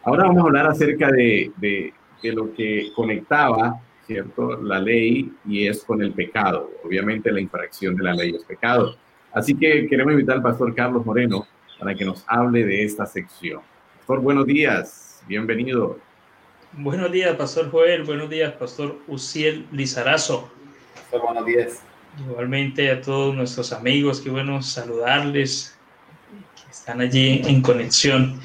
[0.05, 5.67] Ahora vamos a hablar acerca de, de, de lo que conectaba, ¿cierto?, la ley y
[5.67, 6.71] es con el pecado.
[6.85, 8.97] Obviamente la infracción de la ley es pecado.
[9.33, 11.47] Así que queremos invitar al pastor Carlos Moreno
[11.81, 13.63] para que nos hable de esta sección.
[13.97, 15.99] Pastor, buenos días, bienvenido.
[16.73, 20.53] Buenos días, Pastor Joel, buenos días, Pastor Uciel Lizarazo.
[20.95, 21.83] Pastor, buenos días.
[22.19, 25.75] Igualmente a todos nuestros amigos, qué bueno saludarles,
[26.55, 28.39] que están allí en conexión.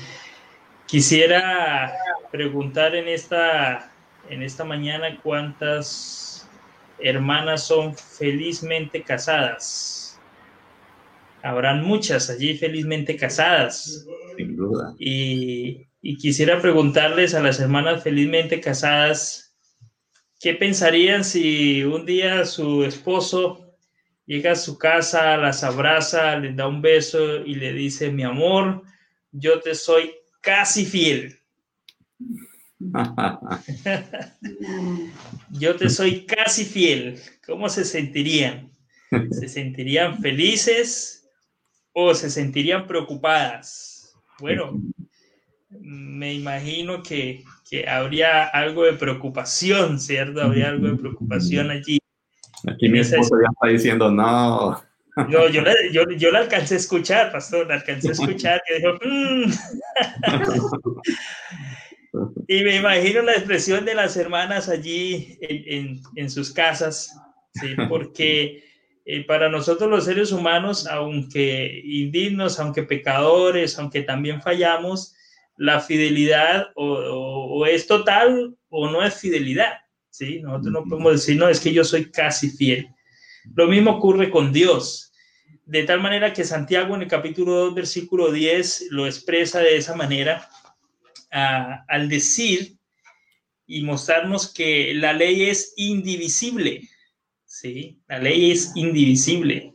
[0.85, 1.91] Quisiera
[2.31, 3.91] preguntar en esta,
[4.29, 6.47] en esta mañana cuántas
[6.99, 10.04] hermanas son felizmente casadas
[11.45, 14.07] habrán muchas allí felizmente casadas.
[14.35, 14.95] Sin duda.
[14.97, 15.85] Y,
[16.17, 19.55] quisiera preguntarles a las hermanas felizmente casadas,
[20.39, 23.75] ¿qué pensarían si un día su esposo
[24.25, 28.83] llega a su casa, las abraza, les da un beso y le dice, mi amor,
[29.31, 31.37] yo te soy casi fiel?
[35.51, 37.19] yo te soy casi fiel.
[37.45, 38.71] ¿Cómo se sentirían?
[39.31, 41.24] ¿Se sentirían felices?
[41.97, 44.13] O se sentirían preocupadas.
[44.39, 44.81] Bueno,
[45.69, 50.41] me imagino que, que habría algo de preocupación, ¿cierto?
[50.41, 51.97] Habría algo de preocupación allí.
[52.67, 54.83] Aquí mi esposo ya está diciendo, no.
[55.29, 58.93] Yo, yo, la, yo, la alcancé a escuchar, pastor, la alcancé a escuchar, que dijo,
[59.01, 59.51] mm".
[62.49, 67.17] y me imagino la expresión de las hermanas allí en, en, en sus casas,
[67.53, 67.73] ¿sí?
[67.87, 68.65] porque
[69.07, 75.15] eh, para nosotros los seres humanos, aunque indignos, aunque pecadores, aunque también fallamos,
[75.57, 79.73] la fidelidad o, es total o no es fidelidad.
[80.09, 80.41] ¿sí?
[80.41, 82.87] Nosotros no podemos decir, no, es que yo soy casi fiel.
[83.53, 85.13] Lo mismo ocurre con Dios.
[85.65, 89.95] De tal manera que Santiago en el capítulo 2, versículo 10, lo expresa de esa
[89.95, 90.49] manera
[91.29, 92.77] al decir
[93.67, 96.81] y mostrarnos que la ley es indivisible.
[97.55, 98.01] ¿Sí?
[98.07, 99.73] La ley es indivisible.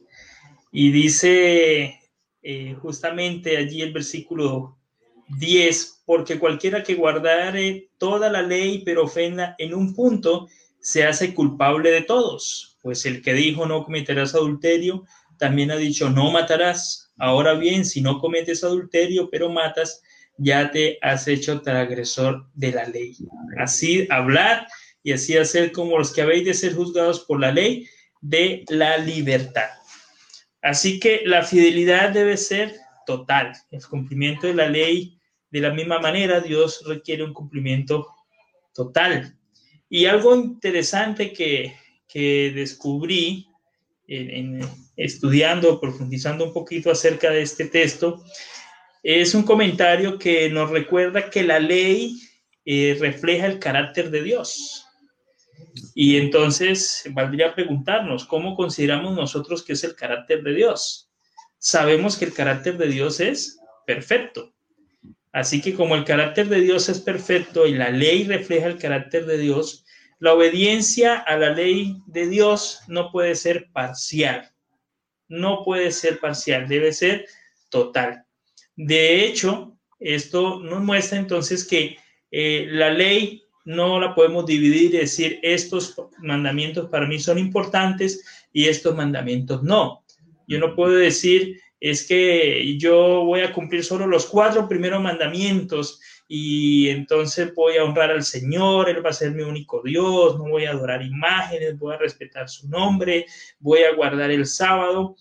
[0.70, 1.98] Y dice
[2.42, 4.78] eh, justamente allí el versículo
[5.38, 10.48] 10, porque cualquiera que guardare toda la ley pero ofenda en un punto,
[10.80, 12.76] se hace culpable de todos.
[12.82, 15.04] Pues el que dijo no cometerás adulterio,
[15.38, 17.10] también ha dicho no matarás.
[17.16, 20.02] Ahora bien, si no cometes adulterio pero matas,
[20.36, 23.16] ya te has hecho transgresor de la ley.
[23.58, 24.66] Así hablar
[25.02, 27.88] y así hacer como los que habéis de ser juzgados por la ley
[28.20, 29.70] de la libertad.
[30.62, 32.74] Así que la fidelidad debe ser
[33.06, 33.52] total.
[33.70, 35.18] El cumplimiento de la ley,
[35.50, 38.06] de la misma manera, Dios requiere un cumplimiento
[38.74, 39.36] total.
[39.88, 41.74] Y algo interesante que,
[42.54, 43.46] descubrí
[44.06, 44.60] en,
[44.96, 48.22] estudiando, profundizando un poquito acerca de este texto,
[49.02, 52.20] es un comentario que nos recuerda que la ley
[52.64, 54.86] eh, refleja el carácter de Dios.
[55.94, 61.10] Y entonces valdría preguntarnos, ¿cómo consideramos nosotros que es el carácter de Dios?
[61.58, 64.52] Sabemos que el carácter de Dios es perfecto.
[65.32, 69.26] Así que como el carácter de Dios es perfecto y la ley refleja el carácter
[69.26, 69.84] de Dios,
[70.18, 74.50] la obediencia a la ley de Dios no puede ser parcial.
[75.28, 77.26] No puede ser parcial, debe ser
[77.68, 78.24] total.
[78.74, 81.98] De hecho, esto nos muestra entonces que
[82.30, 88.24] eh, la ley no la podemos dividir y decir estos mandamientos para mí son importantes
[88.52, 90.04] y estos mandamientos no.
[90.46, 96.00] Yo no puedo decir es que yo voy a cumplir solo los cuatro primeros mandamientos
[96.28, 100.44] y entonces voy a honrar al Señor, Él va a ser mi único Dios, no
[100.48, 103.26] voy a adorar imágenes, voy a respetar su nombre,
[103.58, 105.16] voy a guardar el sábado,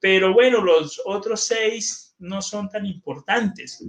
[0.00, 3.84] pero bueno, los otros seis no son tan importantes.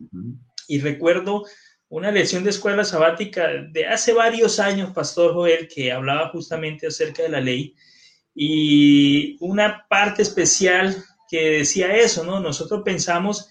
[0.68, 1.46] Y recuerdo
[1.90, 7.24] una lección de escuela sabática de hace varios años, Pastor Joel, que hablaba justamente acerca
[7.24, 7.76] de la ley
[8.34, 12.40] y una parte especial que decía eso, ¿no?
[12.40, 13.50] Nosotros pensamos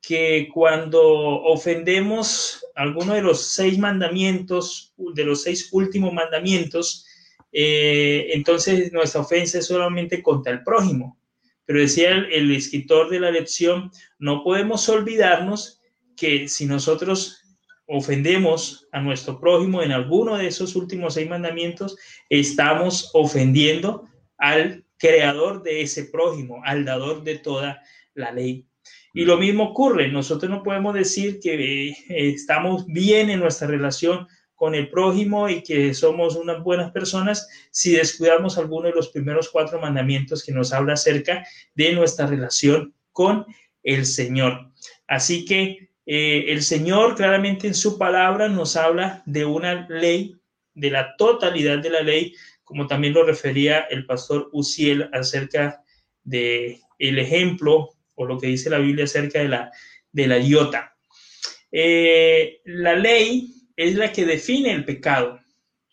[0.00, 7.06] que cuando ofendemos alguno de los seis mandamientos, de los seis últimos mandamientos,
[7.50, 11.18] eh, entonces nuestra ofensa es solamente contra el prójimo.
[11.64, 15.80] Pero decía el, el escritor de la lección, no podemos olvidarnos
[16.16, 17.45] que si nosotros
[17.86, 21.96] ofendemos a nuestro prójimo en alguno de esos últimos seis mandamientos,
[22.28, 27.82] estamos ofendiendo al creador de ese prójimo, al dador de toda
[28.14, 28.66] la ley.
[29.12, 34.26] Y lo mismo ocurre, nosotros no podemos decir que eh, estamos bien en nuestra relación
[34.54, 39.50] con el prójimo y que somos unas buenas personas si descuidamos alguno de los primeros
[39.50, 41.44] cuatro mandamientos que nos habla acerca
[41.74, 43.46] de nuestra relación con
[43.82, 44.72] el Señor.
[45.06, 50.36] Así que eh, el Señor claramente en su palabra nos habla de una ley,
[50.72, 55.82] de la totalidad de la ley, como también lo refería el pastor Uciel acerca
[56.22, 59.70] de el ejemplo o lo que dice la Biblia acerca de la,
[60.12, 60.96] de la iota.
[61.72, 65.40] Eh, la ley es la que define el pecado,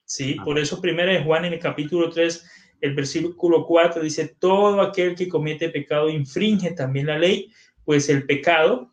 [0.06, 0.36] ¿sí?
[0.46, 2.46] Por eso primera de Juan en el capítulo 3,
[2.82, 7.52] el versículo 4 dice, todo aquel que comete pecado infringe también la ley,
[7.84, 8.93] pues el pecado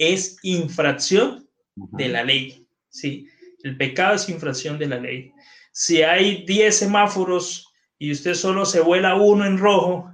[0.00, 2.66] es infracción de la ley.
[2.88, 3.28] ¿sí?
[3.62, 5.32] El pecado es infracción de la ley.
[5.72, 7.68] Si hay 10 semáforos
[7.98, 10.10] y usted solo se vuela uno en rojo,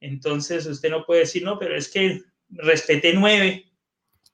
[0.00, 2.20] entonces usted no puede decir, no, pero es que
[2.50, 3.64] respeté nueve.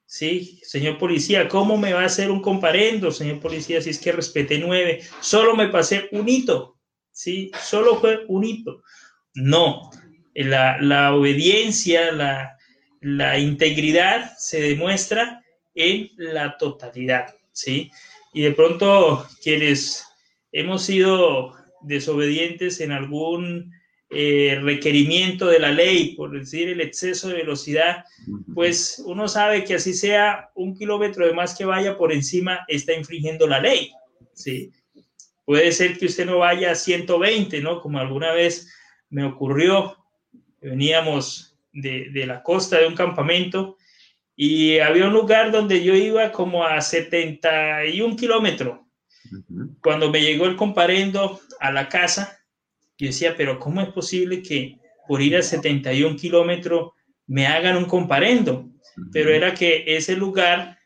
[0.06, 4.10] Sí, señor policía, ¿cómo me va a hacer un comparendo, señor policía, si es que
[4.10, 5.02] respeté nueve?
[5.20, 6.78] Solo me pasé un hito,
[7.12, 7.50] ¿sí?
[7.62, 8.82] Solo fue un hito.
[9.34, 9.90] No,
[10.34, 12.57] la, la obediencia, la,
[13.00, 15.44] la integridad se demuestra
[15.74, 17.90] en la totalidad, ¿sí?
[18.32, 20.04] Y de pronto quienes
[20.52, 23.72] hemos sido desobedientes en algún
[24.10, 28.04] eh, requerimiento de la ley, por decir el exceso de velocidad,
[28.54, 32.94] pues uno sabe que así sea un kilómetro de más que vaya por encima, está
[32.94, 33.92] infringiendo la ley.
[34.32, 34.72] ¿sí?
[35.44, 37.80] Puede ser que usted no vaya a 120, ¿no?
[37.80, 38.72] Como alguna vez
[39.10, 39.96] me ocurrió,
[40.60, 41.47] veníamos
[41.80, 43.76] de, de la costa de un campamento
[44.40, 48.78] y había un lugar donde yo iba como a 71 kilómetros.
[49.82, 52.38] Cuando me llegó el comparendo a la casa,
[52.96, 56.92] yo decía, pero ¿cómo es posible que por ir a 71 kilómetros
[57.26, 58.68] me hagan un comparendo?
[59.12, 60.78] Pero era que ese lugar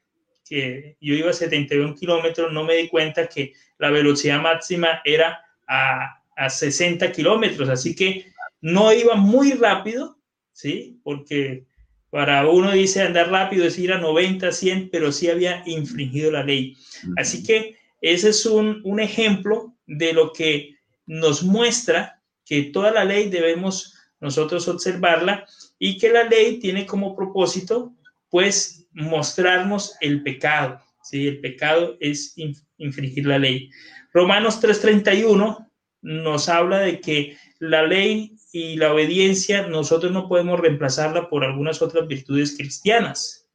[0.49, 5.45] que yo iba a 71 kilómetros, no me di cuenta que la velocidad máxima era
[5.69, 8.33] a, a 60 kilómetros, así que
[8.63, 10.19] no iba muy rápido,
[10.53, 11.01] ¿sí?
[11.03, 11.67] Porque
[12.11, 16.45] para uno dice andar rápido es ir a 90, 100, pero sí había infringido la
[16.45, 16.77] ley.
[17.17, 20.77] Así que ese es un, un ejemplo de lo que
[21.07, 25.47] nos muestra que toda la ley debemos nosotros observarla
[25.79, 27.95] y que la ley tiene como propósito,
[28.29, 30.81] pues, mostrarnos el pecado.
[31.03, 31.27] ¿sí?
[31.27, 32.35] El pecado es
[32.79, 33.71] infringir la ley.
[34.13, 35.69] Romanos 3:31
[36.03, 41.81] nos habla de que la ley y la obediencia nosotros no podemos reemplazarla por algunas
[41.81, 43.49] otras virtudes cristianas.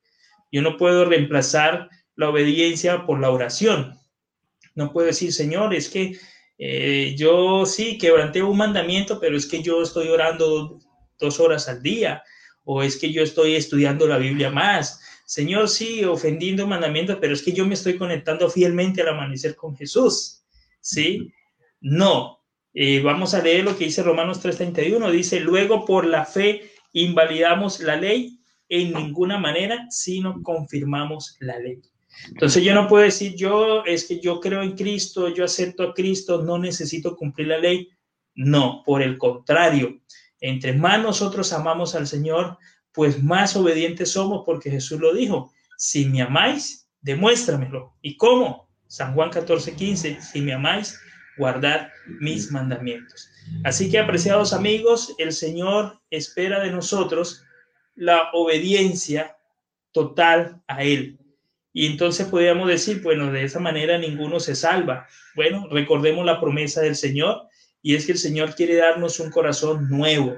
[0.52, 3.98] Yo no puedo reemplazar la obediencia por la oración.
[4.74, 6.18] No puedo decir, Señor, es que
[6.58, 10.80] eh, yo sí quebranté un mandamiento, pero es que yo estoy orando
[11.20, 12.24] dos horas al día,
[12.64, 15.00] o es que yo estoy estudiando la Biblia más.
[15.26, 19.76] Señor, sí, ofendiendo mandamientos, pero es que yo me estoy conectando fielmente al amanecer con
[19.76, 20.44] Jesús.
[20.80, 21.32] ¿Sí?
[21.82, 22.37] No.
[22.80, 25.10] Eh, vamos a leer lo que dice Romanos 3:31.
[25.10, 31.82] Dice, luego por la fe invalidamos la ley en ninguna manera, sino confirmamos la ley.
[32.28, 35.94] Entonces yo no puedo decir, yo es que yo creo en Cristo, yo acepto a
[35.96, 37.90] Cristo, no necesito cumplir la ley.
[38.36, 40.00] No, por el contrario,
[40.40, 42.60] entre más nosotros amamos al Señor,
[42.92, 45.52] pues más obedientes somos porque Jesús lo dijo.
[45.78, 47.96] Si me amáis, demuéstramelo.
[48.04, 48.70] ¿Y cómo?
[48.86, 51.00] San Juan 14, 15, si me amáis,
[51.38, 53.30] guardad mis mandamientos.
[53.64, 57.44] Así que, apreciados amigos, el Señor espera de nosotros
[57.96, 59.38] la obediencia
[59.92, 61.18] total a Él.
[61.74, 65.08] Y entonces podríamos decir, bueno, de esa manera ninguno se salva.
[65.36, 67.48] Bueno, recordemos la promesa del Señor
[67.82, 70.38] y es que el Señor quiere darnos un corazón nuevo,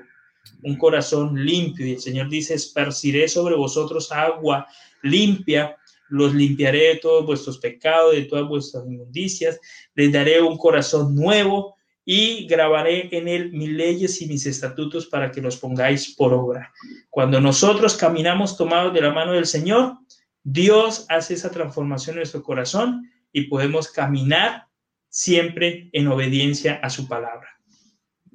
[0.64, 1.86] un corazón limpio.
[1.86, 4.68] Y el Señor dice, esparciré sobre vosotros agua
[5.02, 5.78] limpia,
[6.10, 9.60] los limpiaré de todos vuestros pecados, de todas vuestras inmundicias,
[9.96, 15.32] les daré un corazón nuevo y grabaré en él mis leyes y mis estatutos para
[15.32, 16.74] que los pongáis por obra.
[17.10, 19.98] Cuando nosotros caminamos tomados de la mano del Señor,
[20.44, 24.66] Dios hace esa transformación en nuestro corazón y podemos caminar
[25.10, 27.59] siempre en obediencia a su palabra.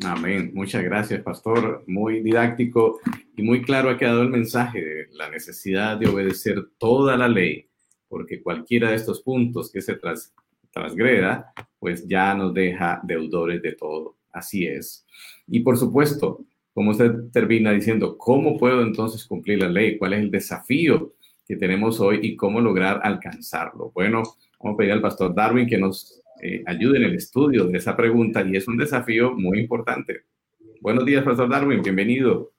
[0.03, 0.51] Amén.
[0.55, 1.85] Muchas gracias, pastor.
[1.87, 2.99] Muy didáctico
[3.37, 7.69] y muy claro ha quedado el mensaje de la necesidad de obedecer toda la ley,
[8.09, 9.99] porque cualquiera de estos puntos que se
[10.73, 14.17] transgreda, pues ya nos deja deudores de todo.
[14.33, 15.07] Así es.
[15.47, 19.97] Y por supuesto, como usted termina diciendo, ¿cómo puedo entonces cumplir la ley?
[19.97, 21.15] ¿Cuál es el desafío
[21.47, 23.91] que tenemos hoy y cómo lograr alcanzarlo.
[23.95, 24.23] Bueno,
[24.59, 27.97] vamos a pedir al pastor Darwin que nos eh, ayude en el estudio de esa
[27.97, 30.27] pregunta y es un desafío muy importante.
[30.83, 32.53] Buenos días, pastor Darwin, bienvenido.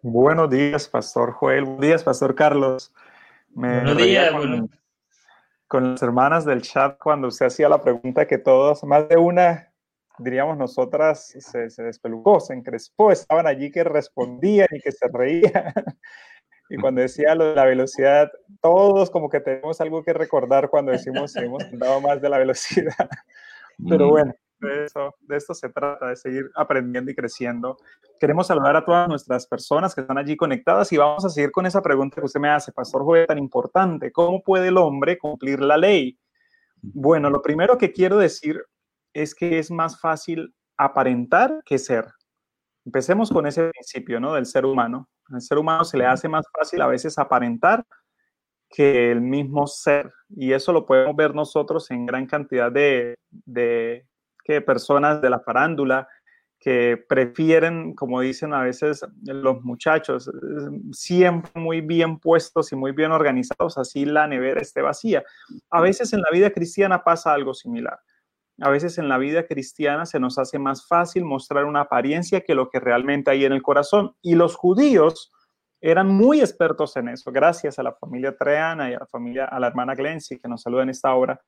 [0.00, 1.64] Buenos días, pastor Joel.
[1.64, 2.90] Buenos días, pastor Carlos.
[3.50, 4.70] Buenos días, con,
[5.66, 9.74] con las hermanas del chat cuando usted hacía la pregunta que todos, más de una,
[10.18, 15.74] diríamos nosotras, se, se despelucó, se encrespó, estaban allí que respondían y que se reían.
[16.70, 20.92] Y cuando decía lo de la velocidad, todos como que tenemos algo que recordar cuando
[20.92, 23.08] decimos que hemos andado más de la velocidad.
[23.88, 27.78] Pero bueno, de, eso, de esto se trata, de seguir aprendiendo y creciendo.
[28.20, 31.64] Queremos saludar a todas nuestras personas que están allí conectadas y vamos a seguir con
[31.64, 34.12] esa pregunta que usted me hace, Pastor Joel, tan importante.
[34.12, 36.18] ¿Cómo puede el hombre cumplir la ley?
[36.82, 38.62] Bueno, lo primero que quiero decir
[39.12, 42.06] es que es más fácil aparentar que ser.
[42.88, 44.32] Empecemos con ese principio, ¿no?
[44.32, 45.10] Del ser humano.
[45.30, 47.84] Al ser humano se le hace más fácil a veces aparentar
[48.70, 50.10] que el mismo ser.
[50.30, 53.18] Y eso lo podemos ver nosotros en gran cantidad de,
[54.42, 56.08] que personas de la farándula
[56.58, 60.30] que prefieren, como dicen a veces los muchachos,
[60.90, 65.22] siempre muy bien puestos y muy bien organizados, así la nevera esté vacía.
[65.68, 67.98] A veces en la vida cristiana pasa algo similar.
[68.60, 72.54] A veces en la vida cristiana se nos hace más fácil mostrar una apariencia que
[72.54, 74.14] lo que realmente hay en el corazón.
[74.20, 75.32] Y los judíos
[75.80, 79.60] eran muy expertos en eso, gracias a la familia Treana y a la familia, a
[79.60, 81.40] la hermana Glency que nos saluda en esta obra,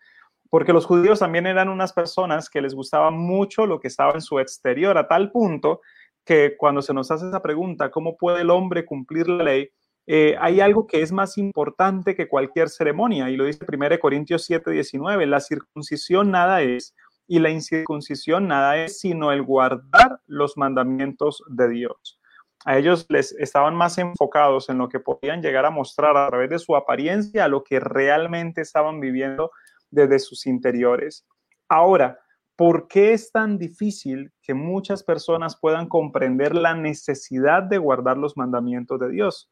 [0.49, 4.21] porque los judíos también eran unas personas que les gustaba mucho lo que estaba en
[4.21, 5.81] su exterior, a tal punto
[6.25, 9.71] que cuando se nos hace esa pregunta, ¿cómo puede el hombre cumplir la ley?
[10.13, 14.43] Eh, hay algo que es más importante que cualquier ceremonia, y lo dice 1 Corintios
[14.45, 16.97] 7, 19, la circuncisión nada es,
[17.29, 22.21] y la incircuncisión nada es, sino el guardar los mandamientos de Dios.
[22.65, 26.51] A ellos les estaban más enfocados en lo que podían llegar a mostrar a través
[26.51, 29.53] de su apariencia, a lo que realmente estaban viviendo
[29.93, 31.25] desde sus interiores.
[31.69, 32.19] Ahora,
[32.57, 38.37] ¿por qué es tan difícil que muchas personas puedan comprender la necesidad de guardar los
[38.37, 39.49] mandamientos de Dios?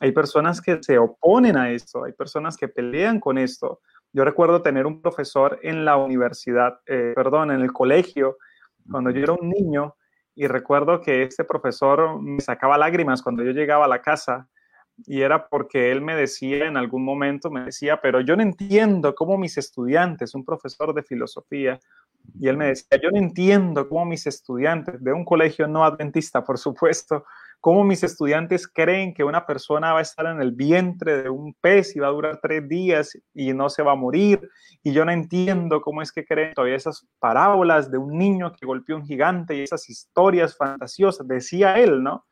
[0.00, 3.80] Hay personas que se oponen a esto, hay personas que pelean con esto.
[4.12, 8.36] Yo recuerdo tener un profesor en la universidad, eh, perdón, en el colegio,
[8.90, 9.96] cuando yo era un niño,
[10.34, 14.48] y recuerdo que este profesor me sacaba lágrimas cuando yo llegaba a la casa
[15.04, 19.14] y era porque él me decía en algún momento, me decía, pero yo no entiendo
[19.14, 21.78] cómo mis estudiantes, un profesor de filosofía,
[22.38, 26.42] y él me decía, yo no entiendo cómo mis estudiantes de un colegio no adventista,
[26.42, 27.24] por supuesto,
[27.66, 31.52] cómo mis estudiantes creen que una persona va a estar en el vientre de un
[31.52, 34.38] pez y va a durar tres días y no se va a morir.
[34.84, 38.66] Y yo no entiendo cómo es que creen todavía esas parábolas de un niño que
[38.66, 42.24] golpeó un gigante y esas historias fantasiosas, decía él, ¿no?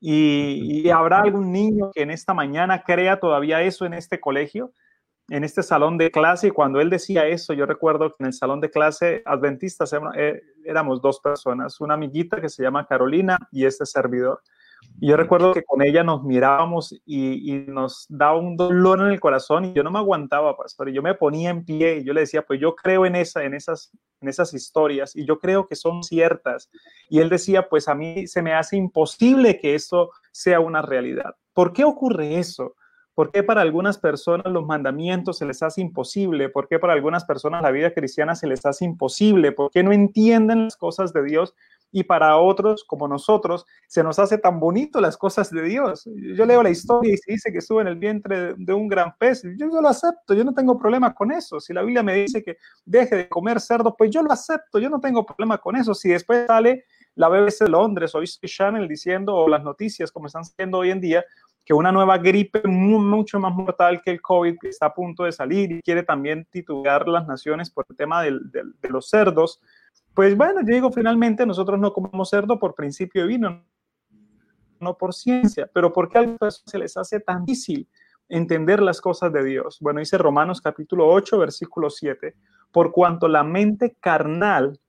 [0.00, 4.72] Y, y habrá algún niño que en esta mañana crea todavía eso en este colegio
[5.28, 8.32] en este salón de clase y cuando él decía eso, yo recuerdo que en el
[8.32, 13.64] salón de clase adventistas eh, éramos dos personas, una amiguita que se llama Carolina y
[13.64, 14.40] este servidor.
[14.98, 19.20] Y yo recuerdo que con ella nos mirábamos y, nos daba un dolor en el
[19.20, 22.14] corazón y yo no me aguantaba, pastor, y yo me ponía en pie y yo
[22.14, 23.90] le decía, pues yo creo en, esa, en, esas,
[24.20, 26.70] en esas historias y yo creo que son ciertas.
[27.10, 31.36] Y él decía, pues a mí se me hace imposible que eso sea una realidad.
[31.52, 32.74] ¿Por qué ocurre eso?
[33.16, 36.50] ¿Por qué para algunas personas los mandamientos se les hace imposible?
[36.50, 39.52] ¿Por qué para algunas personas la vida cristiana se les hace imposible?
[39.52, 41.54] ¿Por qué no entienden las cosas de Dios?
[41.92, 46.08] Y para otros, como nosotros, se nos hace tan bonito las cosas de Dios.
[46.34, 49.16] Yo leo la historia y se dice que estuvo en el vientre de un gran
[49.16, 49.42] pez.
[49.56, 51.60] Yo, lo acepto, yo no tengo problema con eso.
[51.60, 54.90] Si la Biblia me dice que deje de comer cerdo, pues yo lo acepto, yo
[54.90, 55.94] no tengo problema con eso.
[55.94, 56.84] Si después sale
[57.14, 60.90] la BBC de Londres o History Channel diciendo, o las noticias como están siendo hoy
[60.90, 61.24] en día,
[61.66, 65.72] que una nueva gripe mucho más mortal que el COVID está a punto de salir
[65.72, 68.38] y quiere también titular las naciones por el tema de
[68.88, 69.60] los cerdos,
[70.14, 73.64] pues bueno, yo digo, finalmente nosotros no comemos cerdo por principio de vino,
[74.80, 77.88] no por ciencia, pero ¿por qué a se les hace tan difícil
[78.28, 79.78] entender las cosas de Dios?
[79.80, 82.34] Bueno, dice Romanos capítulo 8, versículo 7,
[82.72, 84.80] por cuanto la mente carnal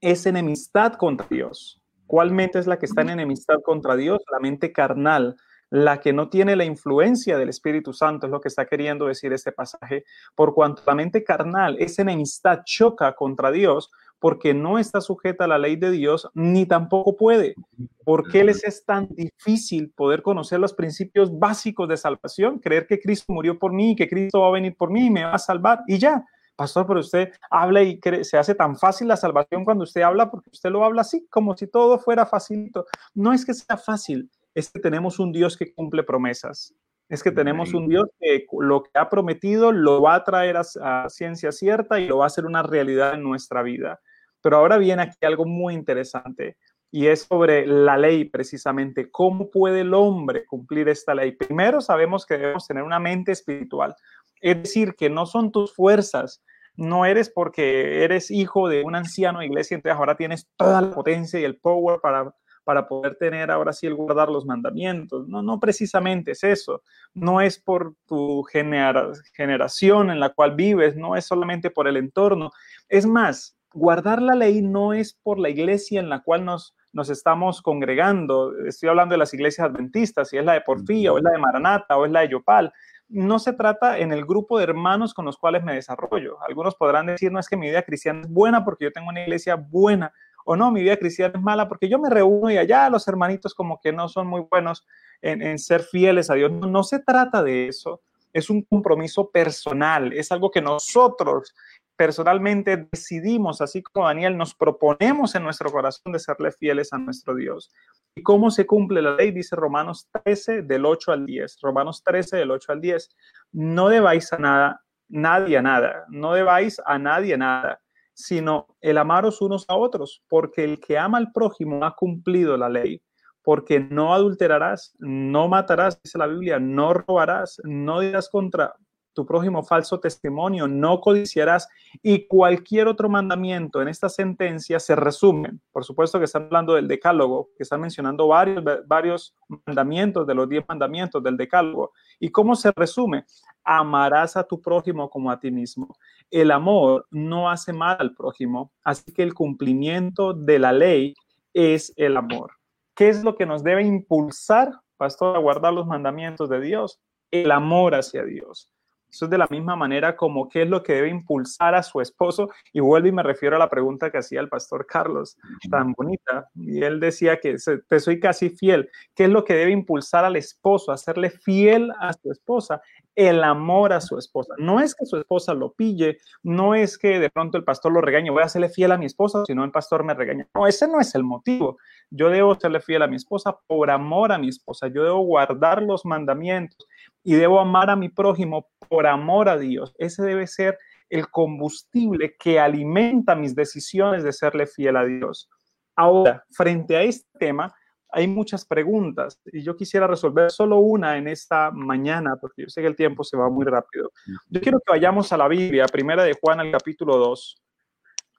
[0.00, 1.80] es enemistad contra Dios.
[2.06, 4.22] ¿Cuál mente es la que está en enemistad contra Dios?
[4.30, 5.36] La mente carnal
[5.72, 9.32] la que no tiene la influencia del Espíritu Santo, es lo que está queriendo decir
[9.32, 13.90] este pasaje, por cuanto la mente carnal, esa enemistad choca contra Dios,
[14.22, 17.56] porque no está sujeta a la ley de Dios, ni tampoco puede.
[18.04, 22.60] ¿Por qué les es tan difícil poder conocer los principios básicos de salvación?
[22.60, 25.24] Creer que Cristo murió por mí, que Cristo va a venir por mí y me
[25.24, 26.24] va a salvar, y ya.
[26.54, 30.50] Pastor, pero usted habla y se hace tan fácil la salvación cuando usted habla porque
[30.50, 32.86] usted lo habla así, como si todo fuera facilito.
[33.14, 36.76] No es que sea fácil, es que tenemos un Dios que cumple promesas.
[37.08, 41.08] Es que tenemos un Dios que lo que ha prometido lo va a traer a,
[41.10, 44.00] ciencia cierta y lo va a hacer una realidad en nuestra vida.
[44.42, 46.56] Pero ahora viene aquí algo muy interesante
[46.90, 49.10] y es sobre la ley precisamente.
[49.10, 51.32] ¿Cómo puede el hombre cumplir esta ley?
[51.32, 53.94] Primero sabemos que debemos tener una mente espiritual.
[54.40, 56.42] Es decir, que no son tus fuerzas,
[56.74, 60.90] no eres porque eres hijo de un anciano de iglesia, entonces ahora tienes toda la
[60.90, 62.34] potencia y el power para
[62.64, 65.28] para poder tener ahora sí el guardar los mandamientos.
[65.28, 66.82] No, no precisamente es eso.
[67.14, 72.50] No es por tu generación en la cual vives, no es solamente por el entorno.
[72.88, 77.10] Es más, guardar la ley no es por la iglesia en la cual nos, nos
[77.10, 78.52] estamos congregando.
[78.66, 81.38] Estoy hablando de las iglesias adventistas, si es la de Porfía o es la de
[81.38, 82.72] Maranata o es la de Yopal
[83.12, 86.38] no se trata en el grupo de hermanos con los cuales me desarrollo.
[86.48, 89.20] Algunos podrán decir, no es que mi vida cristiana es buena porque yo tengo una
[89.20, 90.12] iglesia buena
[90.44, 93.54] o no, mi vida cristiana es mala porque yo me reúno y allá los hermanitos
[93.54, 94.84] como que no son muy buenos
[95.20, 96.50] en, ser fieles a Dios.
[96.50, 98.00] No, se trata de eso,
[98.32, 101.54] es un compromiso personal, es algo que nosotros
[101.96, 107.34] personalmente decidimos, así como Daniel, nos proponemos en nuestro corazón de serle fieles a nuestro
[107.34, 107.70] Dios.
[108.14, 109.30] ¿Y cómo se cumple la ley?
[109.30, 111.58] Dice Romanos 13 del 8 al 10.
[111.62, 113.08] Romanos 13 del 8 al 10.
[113.52, 117.82] No debáis a nada, nadie a nada, no debáis a nadie nada
[118.14, 122.68] sino el amaros unos a otros, porque el que ama al prójimo ha cumplido la
[122.68, 123.02] ley,
[123.42, 128.74] porque no adulterarás, no matarás, dice la Biblia, no robarás, no dirás contra
[129.12, 131.68] tu prójimo falso testimonio, no codiciarás
[132.02, 135.60] y cualquier otro mandamiento en esta sentencia se resumen.
[135.70, 139.34] Por supuesto que están hablando del decálogo, que están mencionando varios, varios
[139.66, 141.92] mandamientos de los diez mandamientos del decálogo.
[142.18, 143.24] ¿Y cómo se resume?
[143.64, 145.96] Amarás a tu prójimo como a ti mismo.
[146.30, 151.14] El amor no hace mal al prójimo, así que el cumplimiento de la ley
[151.52, 152.52] es el amor.
[152.94, 157.00] ¿Qué es lo que nos debe impulsar, pastor, a guardar los mandamientos de Dios?
[157.30, 158.71] El amor hacia Dios.
[159.12, 162.00] Eso es de la misma manera como qué es lo que debe impulsar a su
[162.00, 162.50] esposo.
[162.72, 165.36] Y vuelvo y me refiero a la pregunta que hacía el pastor Carlos,
[165.70, 166.48] tan bonita.
[166.54, 167.56] Y él decía que
[167.88, 168.88] te soy casi fiel.
[169.14, 172.80] ¿Qué es lo que debe impulsar al esposo, hacerle fiel a su esposa?
[173.14, 174.54] el amor a su esposa.
[174.58, 178.00] No es que su esposa lo pille, no es que de pronto el pastor lo
[178.00, 180.48] regañe, voy a hacerle fiel a mi esposa, sino el pastor me regaña.
[180.54, 181.76] No, ese no es el motivo.
[182.10, 184.88] Yo debo serle fiel a mi esposa por amor a mi esposa.
[184.88, 186.88] Yo debo guardar los mandamientos
[187.24, 189.94] y debo amar a mi prójimo por amor a Dios.
[189.98, 195.48] Ese debe ser el combustible que alimenta mis decisiones de serle fiel a Dios.
[195.94, 197.74] Ahora, frente a este tema,
[198.10, 202.82] hay muchas preguntas y yo quisiera resolver solo una en esta mañana, porque yo sé
[202.82, 204.10] que el tiempo se va muy rápido.
[204.48, 207.62] Yo quiero que vayamos a la Biblia, primera de Juan, al capítulo 2.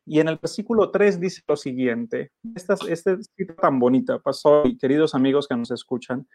[0.05, 5.15] Y en el versículo 3 dice lo siguiente, esta, esta cita tan bonita, pasó, queridos
[5.15, 6.27] amigos que nos escuchan,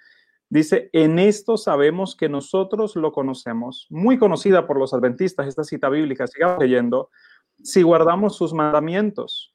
[0.48, 5.88] dice, en esto sabemos que nosotros lo conocemos, muy conocida por los adventistas, esta cita
[5.88, 7.10] bíblica, sigamos leyendo,
[7.62, 9.54] si guardamos sus mandamientos.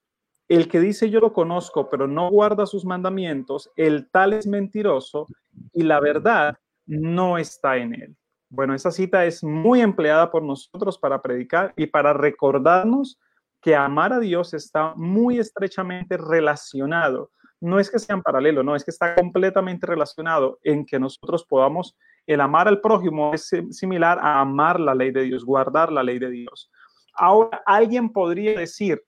[0.49, 5.27] El que dice yo lo conozco, pero no guarda sus mandamientos, el tal es mentiroso
[5.71, 8.17] y la verdad no está en él.
[8.49, 13.19] Bueno, esa cita es muy empleada por nosotros para predicar y para recordarnos
[13.61, 17.31] que amar a Dios está muy estrechamente relacionado.
[17.63, 21.95] No es que sean paralelos, no, es que está completamente relacionado en que nosotros podamos,
[22.27, 26.19] el amar al prójimo es similar a amar la ley de Dios, guardar la ley
[26.19, 26.71] de Dios.
[27.13, 29.01] Ahora, alguien podría decir,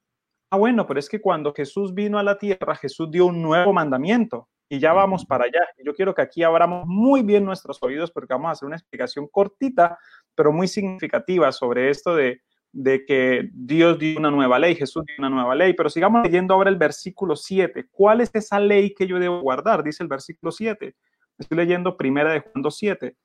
[0.55, 3.73] Ah, bueno, pero es que cuando Jesús vino a la tierra, Jesús dio un nuevo
[3.73, 5.67] mandamiento y ya vamos para allá.
[5.83, 9.27] Yo quiero que aquí abramos muy bien nuestros oídos porque vamos a hacer una explicación
[9.27, 9.97] cortita,
[10.33, 12.41] pero muy significativa sobre esto de,
[12.75, 15.73] de que Dios dio una nueva ley, Jesús dio una nueva ley.
[15.73, 17.87] Pero sigamos leyendo ahora el versículo 7.
[17.89, 19.81] ¿Cuál es esa ley que yo debo guardar?
[19.81, 20.93] Dice el versículo 7.
[21.37, 23.15] Estoy leyendo primera de Juan 2.7.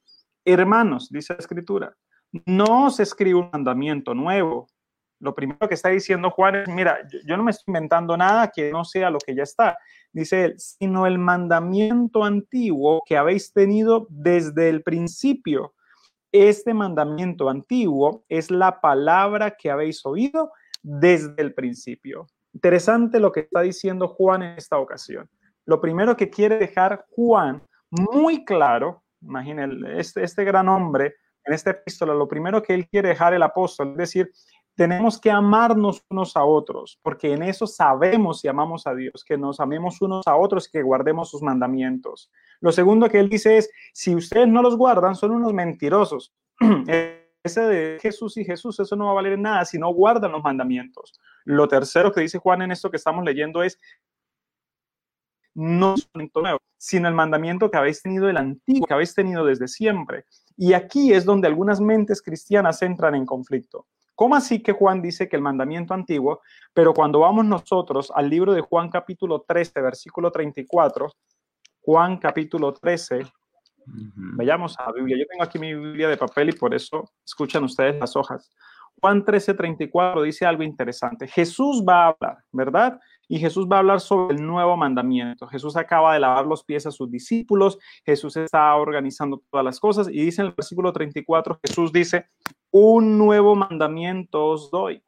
[0.44, 1.96] Hermanos, dice la escritura,
[2.46, 4.68] no se escribe un mandamiento nuevo,
[5.18, 8.70] lo primero que está diciendo Juan es, mira, yo no me estoy inventando nada que
[8.70, 9.76] no sea lo que ya está.
[10.12, 15.74] Dice él, sino el mandamiento antiguo que habéis tenido desde el principio.
[16.32, 20.52] Este mandamiento antiguo es la palabra que habéis oído
[20.82, 22.26] desde el principio.
[22.52, 25.28] Interesante lo que está diciendo Juan en esta ocasión.
[25.66, 31.14] Lo primero que quiere dejar Juan muy claro, imaginen, este, este gran hombre
[31.44, 34.30] en esta epístola, lo primero que él quiere dejar el apóstol, es decir,
[34.80, 39.36] tenemos que amarnos unos a otros, porque en eso sabemos si amamos a Dios, que
[39.36, 42.30] nos amemos unos a otros y que guardemos sus mandamientos.
[42.62, 46.32] Lo segundo que él dice es, si ustedes no los guardan, son unos mentirosos.
[47.44, 50.42] Ese de Jesús y Jesús, eso no va a valer nada si no guardan los
[50.42, 51.12] mandamientos.
[51.44, 53.78] Lo tercero que dice Juan en esto que estamos leyendo es,
[55.54, 55.94] no
[56.34, 60.24] nuevo, sino el mandamiento que habéis tenido el antiguo, que habéis tenido desde siempre.
[60.56, 63.86] Y aquí es donde algunas mentes cristianas entran en conflicto.
[64.20, 66.42] ¿Cómo así que Juan dice que el mandamiento antiguo,
[66.74, 71.10] pero cuando vamos nosotros al libro de Juan capítulo 13, versículo 34,
[71.80, 73.22] Juan capítulo 13,
[74.36, 75.16] veamos a la Biblia.
[75.16, 78.50] Yo tengo aquí mi Biblia de papel y por eso escuchan ustedes las hojas.
[79.00, 81.26] Juan 13, 34 dice algo interesante.
[81.26, 83.00] Jesús va a hablar, ¿verdad?
[83.30, 85.46] Y Jesús va a hablar sobre el nuevo mandamiento.
[85.46, 90.08] Jesús acaba de lavar los pies a sus discípulos, Jesús está organizando todas las cosas
[90.08, 92.26] y dice en el versículo 34, Jesús dice,
[92.72, 95.00] un nuevo mandamiento os doy,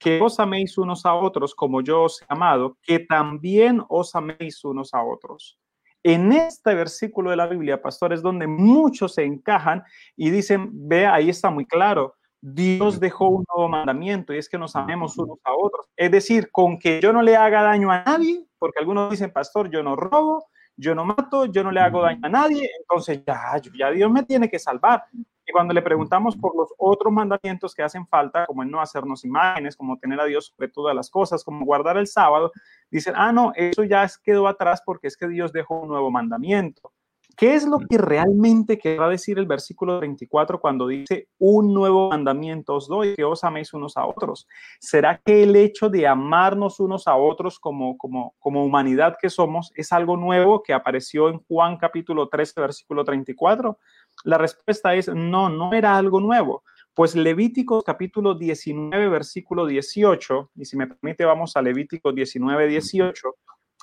[0.00, 4.64] que os améis unos a otros como yo os he amado, que también os améis
[4.64, 5.56] unos a otros.
[6.02, 9.84] En este versículo de la Biblia, pastor, es donde muchos se encajan
[10.16, 14.58] y dicen, ve, ahí está muy claro, Dios dejó un nuevo mandamiento y es que
[14.58, 15.86] nos amemos unos a otros.
[15.96, 19.70] Es decir, con que yo no le haga daño a nadie, porque algunos dicen, pastor,
[19.70, 23.60] yo no robo, yo no mato, yo no le hago daño a nadie, entonces ya,
[23.78, 25.04] ya Dios me tiene que salvar.
[25.12, 29.24] Y cuando le preguntamos por los otros mandamientos que hacen falta, como el no hacernos
[29.24, 32.52] imágenes, como tener a Dios sobre todas las cosas, como guardar el sábado,
[32.90, 36.92] dicen, ah, no, eso ya quedó atrás porque es que Dios dejó un nuevo mandamiento.
[37.40, 42.74] ¿Qué es lo que realmente querrá decir el versículo 24 cuando dice un nuevo mandamiento
[42.74, 44.46] os doy, que os améis unos a otros?
[44.78, 49.72] ¿Será que el hecho de amarnos unos a otros como, como, como humanidad que somos
[49.74, 53.78] es algo nuevo que apareció en Juan capítulo 13, versículo 34?
[54.24, 56.62] La respuesta es no, no era algo nuevo.
[56.92, 63.34] Pues Levítico capítulo 19, versículo 18, y si me permite vamos a Levítico 19, 18,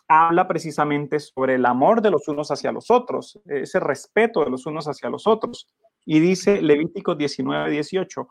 [0.07, 4.65] habla precisamente sobre el amor de los unos hacia los otros, ese respeto de los
[4.65, 5.67] unos hacia los otros.
[6.05, 8.27] Y dice Levítico 19, 18,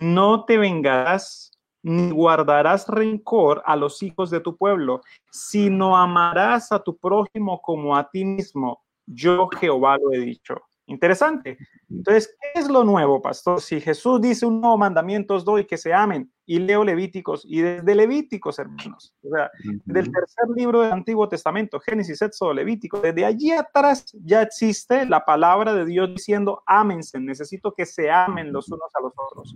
[0.00, 1.52] no te vengarás
[1.82, 5.00] ni guardarás rencor a los hijos de tu pueblo,
[5.30, 8.82] sino amarás a tu prójimo como a ti mismo.
[9.06, 10.60] Yo Jehová lo he dicho.
[10.86, 11.56] Interesante.
[11.88, 13.60] Entonces, ¿qué es lo nuevo, pastor?
[13.60, 17.60] Si Jesús dice un nuevo mandamiento os doy que se amen, y leo Levíticos, y
[17.60, 19.52] desde Levíticos, hermanos, o sea,
[19.84, 25.24] del tercer libro del Antiguo Testamento, Génesis, Éxodo, Levítico, desde allí atrás ya existe la
[25.24, 29.54] palabra de Dios diciendo, ámense, necesito que se amen los unos a los otros.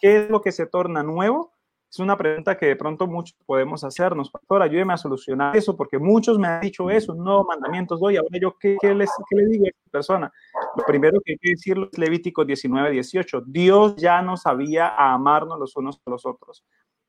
[0.00, 1.52] ¿Qué es lo que se torna nuevo?
[1.92, 4.30] Es una pregunta que de pronto muchos podemos hacernos.
[4.30, 8.16] Pastor, ayúdeme a solucionar eso, porque muchos me han dicho eso, no mandamientos doy.
[8.16, 10.32] Ahora yo, ¿qué, qué, les, qué le digo a esta persona?
[10.74, 13.42] Lo primero que hay que decirlo es Levítico 19, 18.
[13.46, 16.64] Dios ya nos había a amarnos los unos a los otros.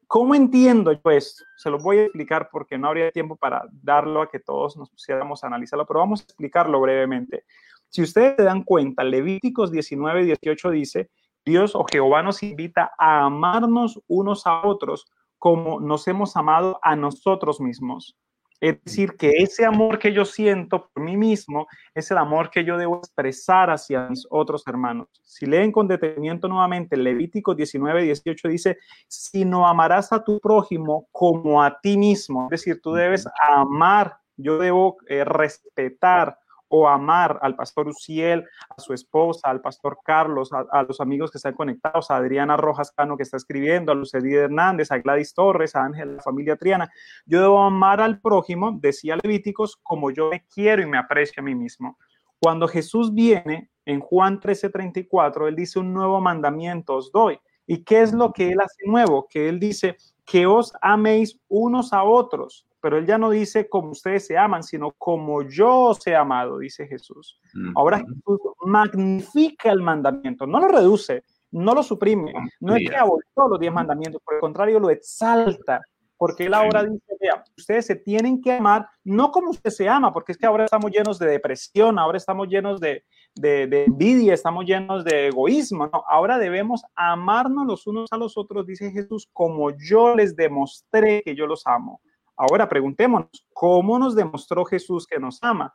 [0.05, 1.45] ¿Cómo entiendo yo esto?
[1.55, 4.89] Se lo voy a explicar porque no habría tiempo para darlo a que todos nos
[4.89, 7.45] pusiéramos a analizarlo, pero vamos a explicarlo brevemente.
[7.87, 11.09] Si ustedes se dan cuenta, Levíticos 19, 18 dice
[11.45, 15.05] Dios o Jehová nos invita a amarnos unos a otros
[15.37, 18.15] como nos hemos amado a nosotros mismos.
[18.63, 22.63] Es decir, que ese amor que yo siento por mí mismo es el amor que
[22.63, 25.09] yo debo expresar hacia mis otros hermanos.
[25.21, 28.77] Si leen con detenimiento nuevamente Levítico 19, 18 dice,
[29.09, 34.15] si no amarás a tu prójimo como a ti mismo, es decir, tú debes amar,
[34.37, 36.37] yo debo eh, respetar,
[36.75, 38.43] o amar al pastor Uciel,
[38.75, 42.91] a su esposa, al pastor Carlos, a, los amigos que están conectados, a Adriana Rojas
[42.91, 46.91] Cano que está escribiendo, a Lucedí Hernández, a Gladys Torres, a Ángel, la familia Triana.
[47.27, 51.43] Yo debo amar al prójimo, decía Levíticos, como yo me quiero y me aprecio a
[51.43, 51.99] mí mismo.
[52.39, 57.39] Cuando Jesús viene en Juan 13:34, él dice un nuevo mandamiento os doy.
[57.65, 59.27] ¿Y qué es lo que él hace nuevo?
[59.29, 63.91] Que él dice que os améis unos a otros pero él ya no dice como
[63.91, 67.39] ustedes se aman, sino como yo os he amado, dice Jesús.
[67.75, 73.23] Ahora Jesús magnifica el mandamiento, no lo reduce, no lo suprime, no es que abolió
[73.49, 75.79] los diez mandamientos, por el contrario, lo exalta,
[76.17, 80.13] porque él ahora dice, vea, ustedes se tienen que amar, no como usted se ama,
[80.13, 83.03] porque es que ahora estamos llenos de depresión, ahora estamos llenos de,
[83.35, 88.37] de, de envidia, estamos llenos de egoísmo, no, ahora debemos amarnos los unos a los
[88.37, 92.01] otros, dice Jesús, como yo les demostré que yo los amo.
[92.35, 95.73] Ahora preguntémonos, ¿cómo nos demostró Jesús que nos ama?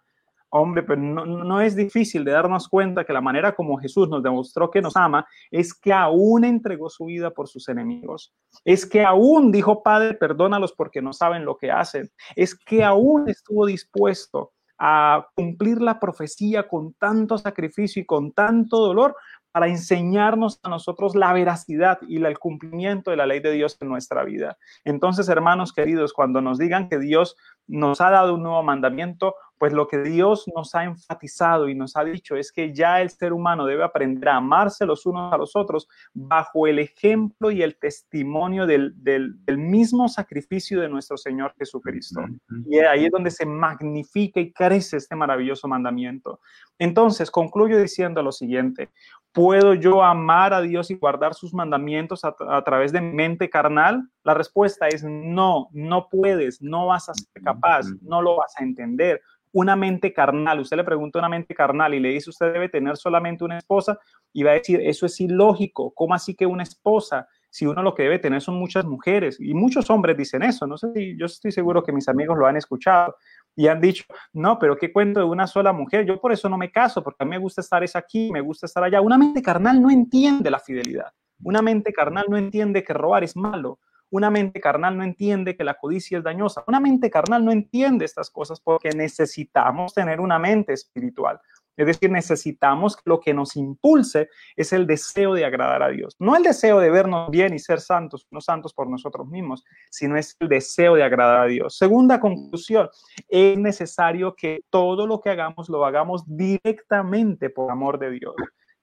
[0.50, 4.22] Hombre, pero no, no, es difícil de darnos cuenta que la manera como Jesús nos
[4.22, 8.32] demostró que nos ama es que aún entregó su vida por sus enemigos.
[8.64, 12.10] Es que aún dijo, Padre, perdónalos porque no saben lo que hacen.
[12.34, 18.78] Es que aún estuvo dispuesto a cumplir la profecía con tanto sacrificio y con tanto
[18.78, 19.16] dolor
[19.50, 23.88] para enseñarnos a nosotros la veracidad y el cumplimiento de la ley de Dios en
[23.88, 24.56] nuestra vida.
[24.84, 27.36] Entonces, hermanos queridos, cuando nos digan que Dios
[27.66, 31.96] nos ha dado un nuevo mandamiento, pues lo que Dios nos ha enfatizado y nos
[31.96, 35.36] ha dicho es que ya el ser humano debe aprender a amarse los unos a
[35.36, 41.54] los otros bajo el ejemplo y el testimonio del, del, mismo sacrificio de nuestro Señor
[41.58, 42.20] Jesucristo.
[42.66, 46.40] Y ahí es donde se magnifica y crece este maravilloso mandamiento.
[46.78, 48.90] Entonces, concluyo diciendo lo siguiente,
[49.32, 54.08] ¿puedo yo amar a Dios y guardar sus mandamientos a, a través de mente carnal?
[54.22, 58.62] La respuesta es no, no puedes, no vas a ser capaz, no lo vas a
[58.62, 59.20] entender
[59.58, 60.60] una mente carnal.
[60.60, 63.98] Usted le pregunta una mente carnal y le dice, usted debe tener solamente una esposa
[64.32, 65.92] y va a decir, eso es ilógico.
[65.94, 67.26] ¿Cómo así que una esposa?
[67.50, 70.66] Si uno lo que debe tener son muchas mujeres y muchos hombres dicen eso.
[70.66, 73.16] No sé si yo estoy seguro que mis amigos lo han escuchado
[73.56, 76.06] y han dicho, no, pero qué cuento de una sola mujer.
[76.06, 78.40] Yo por eso no me caso, porque a mí me gusta estar es aquí, me
[78.40, 79.00] gusta estar allá.
[79.00, 81.10] Una mente carnal no entiende la fidelidad.
[81.42, 83.80] Una mente carnal no entiende que robar es malo.
[84.10, 86.64] Una mente carnal no entiende que la codicia es dañosa.
[86.66, 91.40] Una mente carnal no entiende estas cosas porque necesitamos tener una mente espiritual.
[91.78, 96.16] Es decir, necesitamos que lo que nos impulse es el deseo de agradar a Dios.
[96.18, 100.16] No el deseo de vernos bien y ser santos, no santos por nosotros mismos, sino
[100.16, 101.78] es el deseo de agradar a Dios.
[101.78, 102.88] Segunda conclusión,
[103.28, 108.34] es necesario que todo lo que hagamos lo hagamos directamente por amor de Dios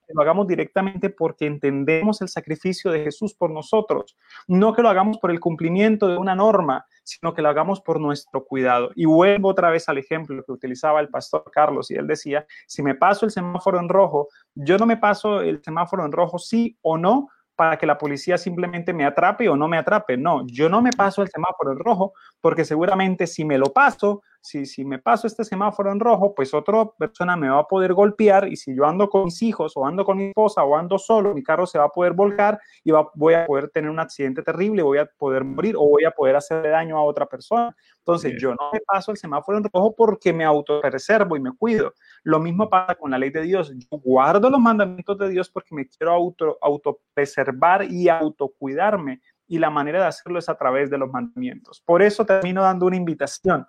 [0.06, 4.88] que lo hagamos directamente porque entendemos el sacrificio de Jesús por nosotros, no que lo
[4.88, 8.90] hagamos por el cumplimiento de una norma, sino que lo hagamos por nuestro cuidado.
[8.94, 12.82] Y vuelvo otra vez al ejemplo que utilizaba el pastor Carlos y él decía, si
[12.82, 16.76] me paso el semáforo en rojo, yo no me paso el semáforo en rojo sí
[16.82, 20.16] o no, para que la policía simplemente me atrape o no me atrape.
[20.16, 24.22] No, yo no me paso el semáforo en rojo porque seguramente si me lo paso,
[24.46, 27.92] si, si me paso este semáforo en rojo, pues otra persona me va a poder
[27.92, 30.98] golpear y si yo ando con mis hijos o ando con mi esposa o ando
[30.98, 33.98] solo, mi carro se va a poder volcar y va, voy a poder tener un
[33.98, 37.74] accidente terrible, voy a poder morir o voy a poder hacerle daño a otra persona.
[37.98, 41.92] Entonces, yo no me paso el semáforo en rojo porque me autopreservo y me cuido.
[42.22, 43.72] Lo mismo pasa con la ley de Dios.
[43.76, 49.20] Yo guardo los mandamientos de Dios porque me quiero auto, autopreservar y autocuidarme.
[49.48, 51.80] Y la manera de hacerlo es a través de los mandamientos.
[51.84, 53.66] Por eso termino dando una invitación.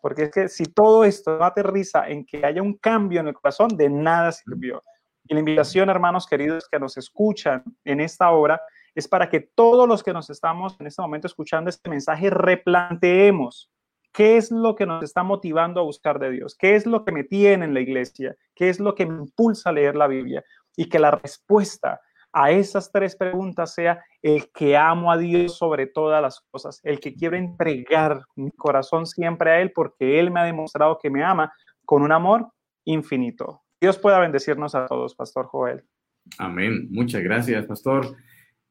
[0.00, 3.34] Porque es que si todo esto no aterriza en que haya un cambio en el
[3.34, 4.82] corazón, de nada sirvió.
[5.24, 8.60] Y la invitación, hermanos queridos que nos escuchan en esta hora,
[8.94, 13.70] es para que todos los que nos estamos en este momento escuchando este mensaje replanteemos
[14.12, 17.12] qué es lo que nos está motivando a buscar de Dios, qué es lo que
[17.12, 20.42] me tiene en la iglesia, qué es lo que me impulsa a leer la Biblia
[20.76, 22.00] y que la respuesta
[22.32, 27.00] a esas tres preguntas sea el que amo a Dios sobre todas las cosas, el
[27.00, 31.24] que quiero entregar mi corazón siempre a Él porque Él me ha demostrado que me
[31.24, 31.52] ama
[31.84, 32.48] con un amor
[32.84, 33.62] infinito.
[33.80, 35.82] Dios pueda bendecirnos a todos, Pastor Joel.
[36.38, 36.88] Amén.
[36.90, 38.16] Muchas gracias, Pastor.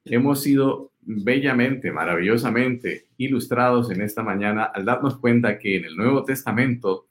[0.06, 6.24] Hemos sido bellamente, maravillosamente ilustrados en esta mañana al darnos cuenta que en el Nuevo
[6.24, 7.08] Testamento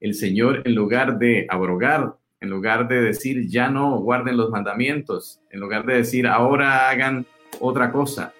[0.00, 5.40] el Señor, en lugar de abrogar en lugar de decir ya no guarden los mandamientos,
[5.50, 7.26] en lugar de decir ahora hagan
[7.60, 8.34] otra cosa,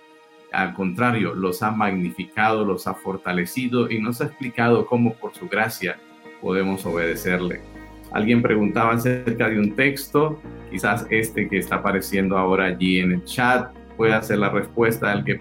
[0.52, 5.48] al contrario, los ha magnificado, los ha fortalecido y nos ha explicado cómo por su
[5.48, 5.98] gracia
[6.40, 7.60] podemos obedecerle.
[8.12, 10.40] Alguien preguntaba acerca de un texto,
[10.70, 15.24] quizás este que está apareciendo ahora allí en el chat pueda ser la respuesta al
[15.24, 15.34] que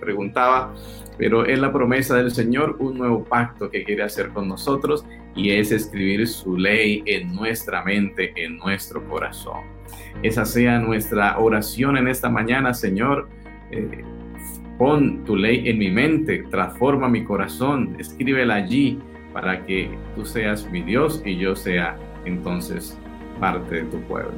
[0.00, 0.74] preguntaba,
[1.18, 5.04] pero es la promesa del Señor, un nuevo pacto que quiere hacer con nosotros
[5.34, 9.60] y es escribir su ley en nuestra mente, en nuestro corazón.
[10.22, 13.28] Esa sea nuestra oración en esta mañana, Señor.
[13.70, 14.02] Eh,
[14.78, 18.98] pon tu ley en mi mente, transforma mi corazón, escríbela allí
[19.32, 22.98] para que tú seas mi Dios y yo sea entonces
[23.40, 24.32] parte de tu pueblo.